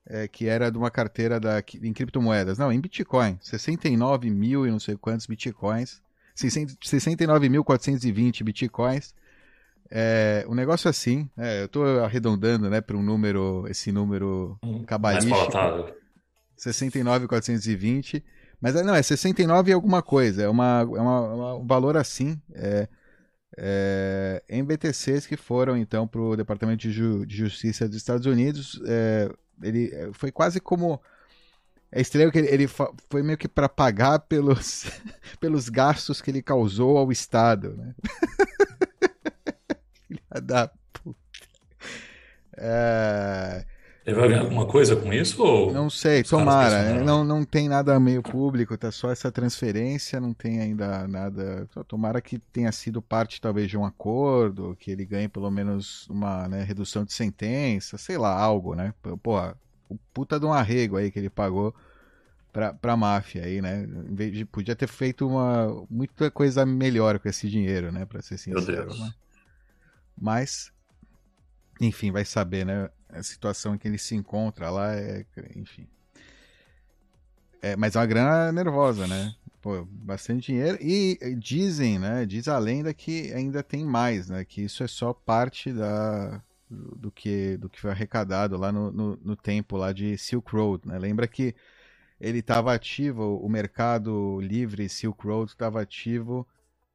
[0.06, 4.70] eh, que era de uma carteira da, em criptomoedas, não, em Bitcoin, 69 mil e
[4.70, 6.09] não sei quantos Bitcoins, 600
[6.48, 9.14] 69.420 Bitcoins,
[9.90, 14.84] é, um negócio assim, é, eu estou arredondando, né, para um número, esse número Mais
[14.86, 15.94] cabalístico, palatável.
[16.56, 18.22] 69,420,
[18.60, 21.96] mas é, não, é 69 e alguma coisa, é, uma, é uma- uma- um valor
[21.96, 22.88] assim, é,
[23.58, 28.26] é, em BTCs que foram então para o Departamento de, Ju- de Justiça dos Estados
[28.26, 29.28] Unidos, é,
[29.62, 31.00] ele é, foi quase como
[31.92, 34.86] é estranho que ele, ele foi meio que para pagar pelos,
[35.40, 37.94] pelos gastos que ele causou ao Estado, né?
[40.06, 41.18] Filha da puta.
[42.56, 43.64] É,
[44.06, 45.42] Ele vai ganhar alguma coisa com isso?
[45.42, 45.72] Ou...
[45.72, 46.94] não sei, tomara.
[46.94, 47.02] né?
[47.02, 51.68] Não, não tem nada meio público, tá só essa transferência, não tem ainda nada.
[51.88, 56.46] Tomara que tenha sido parte, talvez, de um acordo, que ele ganhe pelo menos uma
[56.46, 58.94] né, redução de sentença, sei lá, algo, né?
[59.22, 59.56] Porra,
[59.90, 61.74] o puta de um arrego aí que ele pagou
[62.52, 63.84] pra, pra máfia aí, né?
[63.84, 68.06] Em vez de, podia ter feito uma muita coisa melhor com esse dinheiro, né?
[68.06, 68.96] Pra ser sincero.
[68.96, 69.12] Né?
[70.18, 70.72] Mas,
[71.80, 72.88] enfim, vai saber, né?
[73.08, 75.26] A situação em que ele se encontra lá é,
[75.56, 75.86] enfim.
[77.60, 79.34] É, mas é uma grana nervosa, né?
[79.60, 80.78] Pô, bastante dinheiro.
[80.80, 82.24] E dizem, né?
[82.24, 84.44] Diz a lenda que ainda tem mais, né?
[84.44, 89.16] Que isso é só parte da, do, que, do que foi arrecadado lá no, no,
[89.16, 90.98] no tempo lá de Silk Road, né?
[90.98, 91.54] Lembra que
[92.20, 96.46] ele estava ativo, o mercado livre Silk Road estava ativo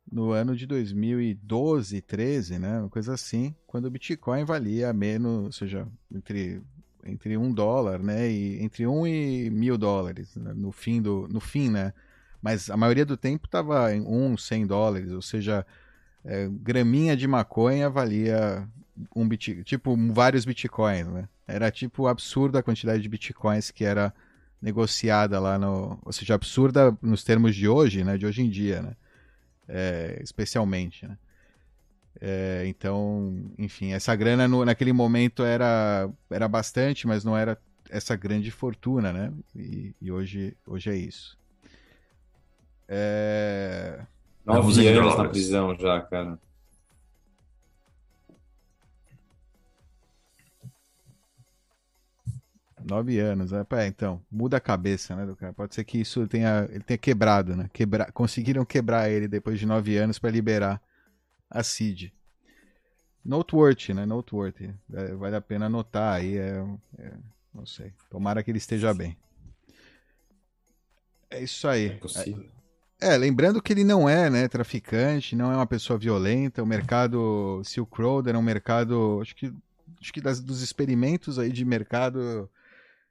[0.10, 2.80] no ano de 2012, 13, né?
[2.80, 6.62] Uma coisa assim, quando o Bitcoin valia menos, ou seja, entre
[7.08, 8.30] entre um dólar, né?
[8.30, 11.94] E entre um e mil dólares né, no fim do, no fim, né?
[12.42, 15.66] Mas a maioria do tempo estava em um, cem dólares, ou seja,
[16.24, 18.68] é, graminha de maconha valia
[19.16, 21.28] um bit, tipo vários bitcoins, né?
[21.48, 24.14] Era tipo absurda a quantidade de bitcoins que era
[24.62, 28.18] negociada lá no, ou seja, absurda nos termos de hoje, né?
[28.18, 28.96] De hoje em dia, né?
[29.68, 31.18] É, especialmente, né?
[32.22, 37.58] É, então, enfim, essa grana no, naquele momento era, era bastante, mas não era
[37.90, 39.34] essa grande fortuna, né?
[39.56, 41.38] E, e hoje, hoje é isso.
[42.88, 44.00] É...
[44.46, 46.40] Nove anos na prisão já, cara.
[52.88, 55.52] Nove anos, é, então, muda a cabeça, né, do cara.
[55.52, 57.68] Pode ser que isso tenha, ele tenha quebrado, né?
[57.74, 60.80] Quebra, conseguiram quebrar ele depois de nove anos para liberar
[61.50, 62.14] a Cid.
[63.24, 64.06] Noteworthy, né?
[64.06, 64.72] Noteworthy.
[64.94, 66.38] É, vale a pena anotar aí.
[66.38, 66.64] É,
[67.00, 67.14] é,
[67.52, 67.92] não sei.
[68.08, 69.18] Tomara que ele esteja bem.
[71.32, 71.88] É isso aí.
[71.88, 72.46] É possível.
[73.02, 76.62] É, lembrando que ele não é, né, traficante, não é uma pessoa violenta.
[76.62, 79.52] O mercado Silk Road era um mercado, acho que,
[80.00, 82.48] acho que das, dos experimentos aí de mercado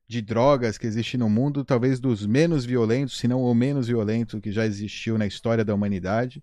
[0.07, 4.41] de drogas que existe no mundo, talvez dos menos violentos, se não o menos violento
[4.41, 6.43] que já existiu na história da humanidade.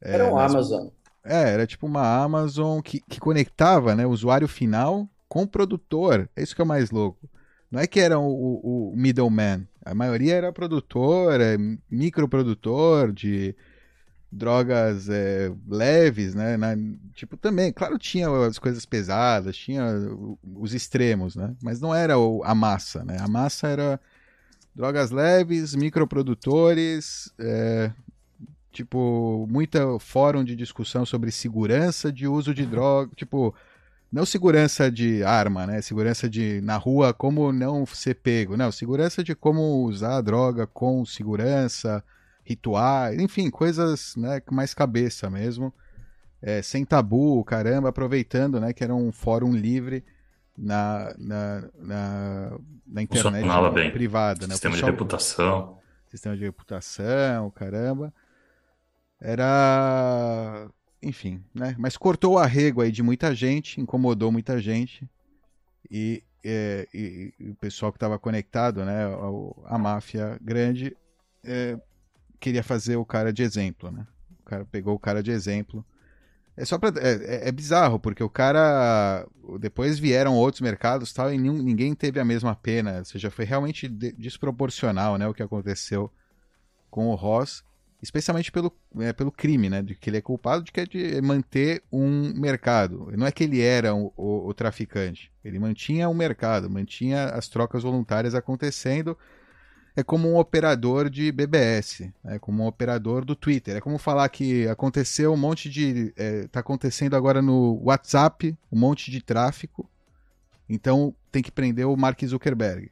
[0.00, 0.52] Era o mas...
[0.52, 0.88] Amazon.
[1.24, 6.28] É, era tipo uma Amazon que, que conectava né, o usuário final com o produtor.
[6.34, 7.28] É isso que é o mais louco.
[7.70, 9.66] Não é que era o, o, o middleman.
[9.84, 11.56] A maioria era produtor, é,
[11.90, 13.54] microprodutor de
[14.32, 16.56] drogas é, leves, né?
[16.56, 16.74] Na,
[17.14, 19.84] tipo, também, claro, tinha as coisas pesadas, tinha
[20.54, 21.54] os extremos, né?
[21.62, 23.18] Mas não era o, a massa, né?
[23.20, 24.00] A massa era
[24.74, 27.92] drogas leves, microprodutores, é,
[28.72, 33.54] tipo, muita fórum de discussão sobre segurança de uso de droga, tipo,
[34.10, 35.82] não segurança de arma, né?
[35.82, 40.66] Segurança de na rua como não ser pego, não, segurança de como usar a droga
[40.66, 42.02] com segurança,
[42.44, 45.72] rituais, enfim, coisas, né, com mais cabeça mesmo.
[46.40, 50.04] É, sem tabu, caramba, aproveitando, né, que era um fórum livre
[50.56, 54.54] na, na, na, na internet privada, né?
[54.54, 55.78] Sistema de reputação.
[56.08, 58.12] Sistema de reputação, caramba.
[59.20, 60.68] Era.
[61.02, 61.74] Enfim, né?
[61.78, 65.08] Mas cortou o arrego aí de muita gente, incomodou muita gente.
[65.90, 69.04] E, é, e, e o pessoal que estava conectado, né?
[69.04, 70.96] A, a máfia grande
[71.44, 71.78] é,
[72.42, 74.06] queria fazer o cara de exemplo, né?
[74.40, 75.84] O cara pegou o cara de exemplo.
[76.56, 79.26] É só pra, é, é, é bizarro, porque o cara.
[79.58, 82.98] Depois vieram outros mercados tal, e ninguém teve a mesma pena.
[82.98, 86.12] Ou seja, foi realmente desproporcional né, o que aconteceu
[86.90, 87.64] com o Ross
[88.02, 89.80] especialmente pelo, é, pelo crime, né?
[89.80, 93.08] De que ele é culpado de, que é de manter um mercado.
[93.16, 97.48] Não é que ele era o, o, o traficante, ele mantinha o mercado, mantinha as
[97.48, 99.16] trocas voluntárias acontecendo.
[99.94, 103.76] É como um operador de BBS, é como um operador do Twitter.
[103.76, 106.12] É como falar que aconteceu um monte de.
[106.16, 109.88] É, tá acontecendo agora no WhatsApp um monte de tráfico,
[110.68, 112.90] então tem que prender o Mark Zuckerberg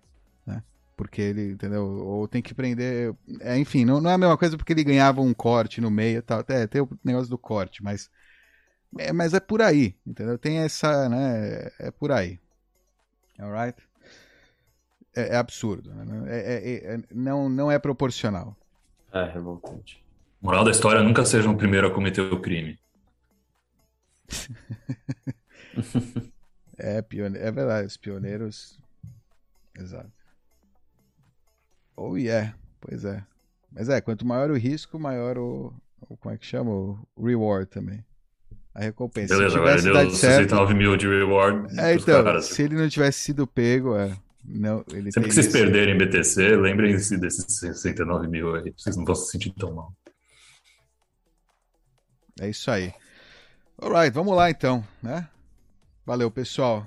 [1.00, 1.82] porque ele, entendeu?
[1.86, 3.14] Ou tem que prender.
[3.40, 6.22] É, enfim, não, não é a mesma coisa porque ele ganhava um corte no meio
[6.22, 6.40] tal.
[6.40, 8.10] Até tem o negócio do corte, mas.
[8.98, 10.36] É, mas é por aí, entendeu?
[10.36, 11.70] Tem essa, né?
[11.78, 12.38] É por aí.
[13.38, 13.82] Alright?
[15.14, 15.92] É, é absurdo.
[15.92, 16.24] Né?
[16.28, 18.56] É, é, é, não, não é proporcional.
[19.12, 20.04] É revoltante.
[20.40, 22.78] Moral da história: nunca seja o primeiro a cometer o crime.
[26.78, 27.38] é, pione...
[27.38, 28.78] é verdade, os pioneiros.
[29.76, 30.12] Exato.
[31.96, 33.24] Oh yeah, pois é.
[33.72, 35.72] Mas é, quanto maior o risco, maior o,
[36.08, 36.70] o como é que chama?
[36.70, 38.04] O reward também.
[38.74, 39.36] A recompensa.
[39.36, 41.78] Beleza, agora ele deu 69 mil de reward.
[41.78, 42.46] É, então, caras.
[42.46, 47.16] se ele não tivesse sido pego, é, não, ele Sempre que vocês perderem BTC, lembrem-se
[47.18, 49.92] desses 69 mil aí, vocês não vão se sentir tão mal.
[52.40, 52.92] É isso aí.
[53.80, 55.28] Alright, vamos lá então, né?
[56.04, 56.86] Valeu, pessoal.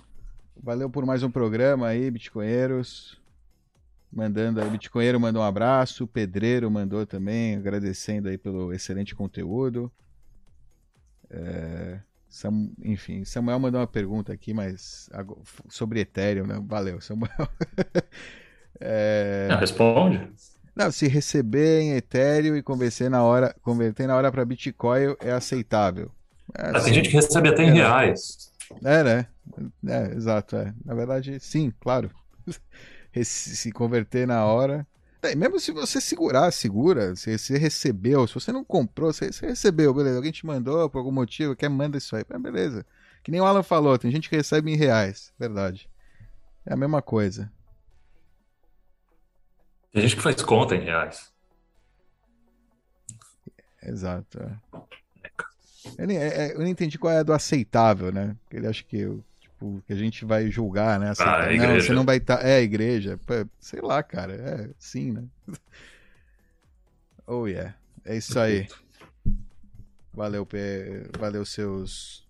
[0.62, 3.22] Valeu por mais um programa aí, Bitcoinheiros
[4.14, 9.92] mandando o Bitcoinheiro mandou um abraço, o Pedreiro mandou também, agradecendo aí pelo excelente conteúdo.
[11.30, 12.00] É,
[12.34, 15.08] Sam, enfim, Samuel mandou uma pergunta aqui, mas
[15.70, 16.60] sobre Ethereum, né?
[16.66, 17.30] Valeu, Samuel.
[18.82, 20.28] é, Não, responde.
[20.76, 25.32] Não, se receber em Ethereum e converter na hora, converter na hora para Bitcoin é
[25.32, 26.10] aceitável.
[26.58, 28.52] É, ah, tem gente que recebe até em é, reais.
[28.84, 29.28] É, né?
[29.88, 30.74] É, exato, é.
[30.84, 32.10] Na verdade, sim, claro.
[33.24, 34.88] se converter na hora.
[35.24, 37.16] É, mesmo se você segurar, segura.
[37.16, 40.18] Se você recebeu, se você não comprou, você, você recebeu, beleza.
[40.18, 42.24] Alguém te mandou por algum motivo, quer manda isso aí.
[42.40, 42.86] beleza.
[43.24, 45.90] Que nem o Alan falou, tem gente que recebe em reais, verdade.
[46.66, 47.52] É a mesma coisa.
[49.94, 51.32] Tem gente que faz conta em reais.
[53.82, 54.40] Exato.
[54.40, 54.58] É.
[55.98, 58.36] Eu, nem, é, é, eu não entendi qual é a do aceitável, né?
[58.52, 59.06] Ele acha que,
[59.64, 61.14] tipo, que a gente vai julgar, né?
[61.20, 62.38] Ah, é não, você não vai estar.
[62.38, 62.44] Tá...
[62.48, 63.20] É, a igreja.
[63.26, 64.34] Pô, sei lá, cara.
[64.34, 65.24] É, sim, né?
[67.26, 67.74] Oh, yeah.
[68.04, 68.68] É isso aí.
[70.14, 71.10] Valeu, P...
[71.18, 72.28] valeu seus.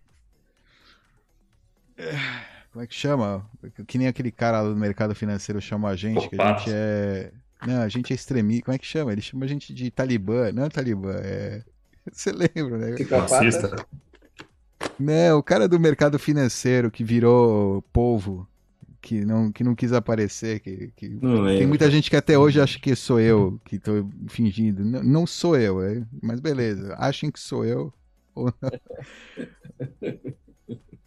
[2.71, 3.45] Como é que chama?
[3.87, 7.31] Que nem aquele cara lá do mercado financeiro chama a gente, que a gente é.
[7.65, 8.65] Não, a gente é extremista.
[8.65, 9.11] Como é que chama?
[9.11, 10.51] Ele chama a gente de talibã.
[10.51, 11.63] Não é talibã, é.
[12.11, 12.95] Você lembra, né?
[13.09, 13.75] Racista.
[14.99, 18.47] Não, o cara do mercado financeiro que virou povo,
[19.01, 21.09] que não, que não quis aparecer, que, que...
[21.57, 24.83] tem muita gente que até hoje acha que sou eu que tô fingindo.
[24.85, 26.03] Não, não sou eu, é...
[26.21, 26.95] mas beleza.
[26.97, 27.93] Achem que sou eu
[28.33, 28.71] ou não.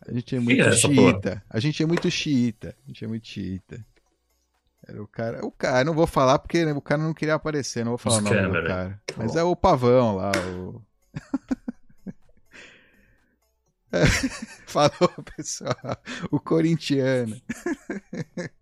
[0.07, 1.43] A gente é muito é xiita.
[1.51, 2.77] A gente é muito xiita.
[2.85, 3.85] A gente é muito xiita.
[4.87, 5.45] Era o cara.
[5.45, 8.17] O cara, não vou falar porque né, o cara não queria aparecer, não vou falar
[8.17, 8.63] Os o nome câmera.
[8.63, 9.03] do cara.
[9.17, 10.81] Mas é o pavão lá, o.
[14.67, 15.75] Falou, pessoal.
[16.31, 17.41] O corintiano.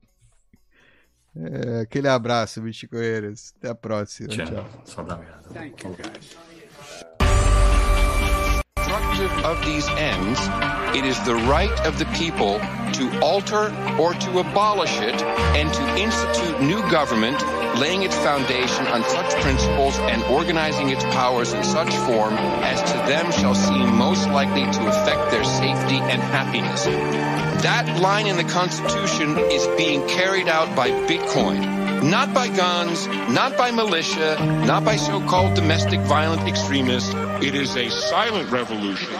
[1.37, 3.53] É, aquele abraço, Bitcoinheiros.
[3.59, 4.29] Até a próxima.
[4.29, 4.47] Tchau.
[4.47, 4.83] Tchau.
[4.85, 5.43] Só dá merda.
[5.53, 6.54] Thank you, guys.
[9.21, 10.41] Of these ends,
[10.97, 12.59] it is the right of the people
[12.95, 17.41] to alter or to abolish it and to institute new government,
[17.79, 22.97] laying its foundation on such principles and organizing its powers in such form as to
[23.09, 26.85] them shall seem most likely to affect their safety and happiness.
[27.65, 32.03] That line in the Constitution is being carried out by Bitcoin.
[32.05, 34.37] Not by guns, not by militia,
[34.67, 37.15] not by so-called domestic violent extremists.
[37.43, 39.13] It is a silent revolution.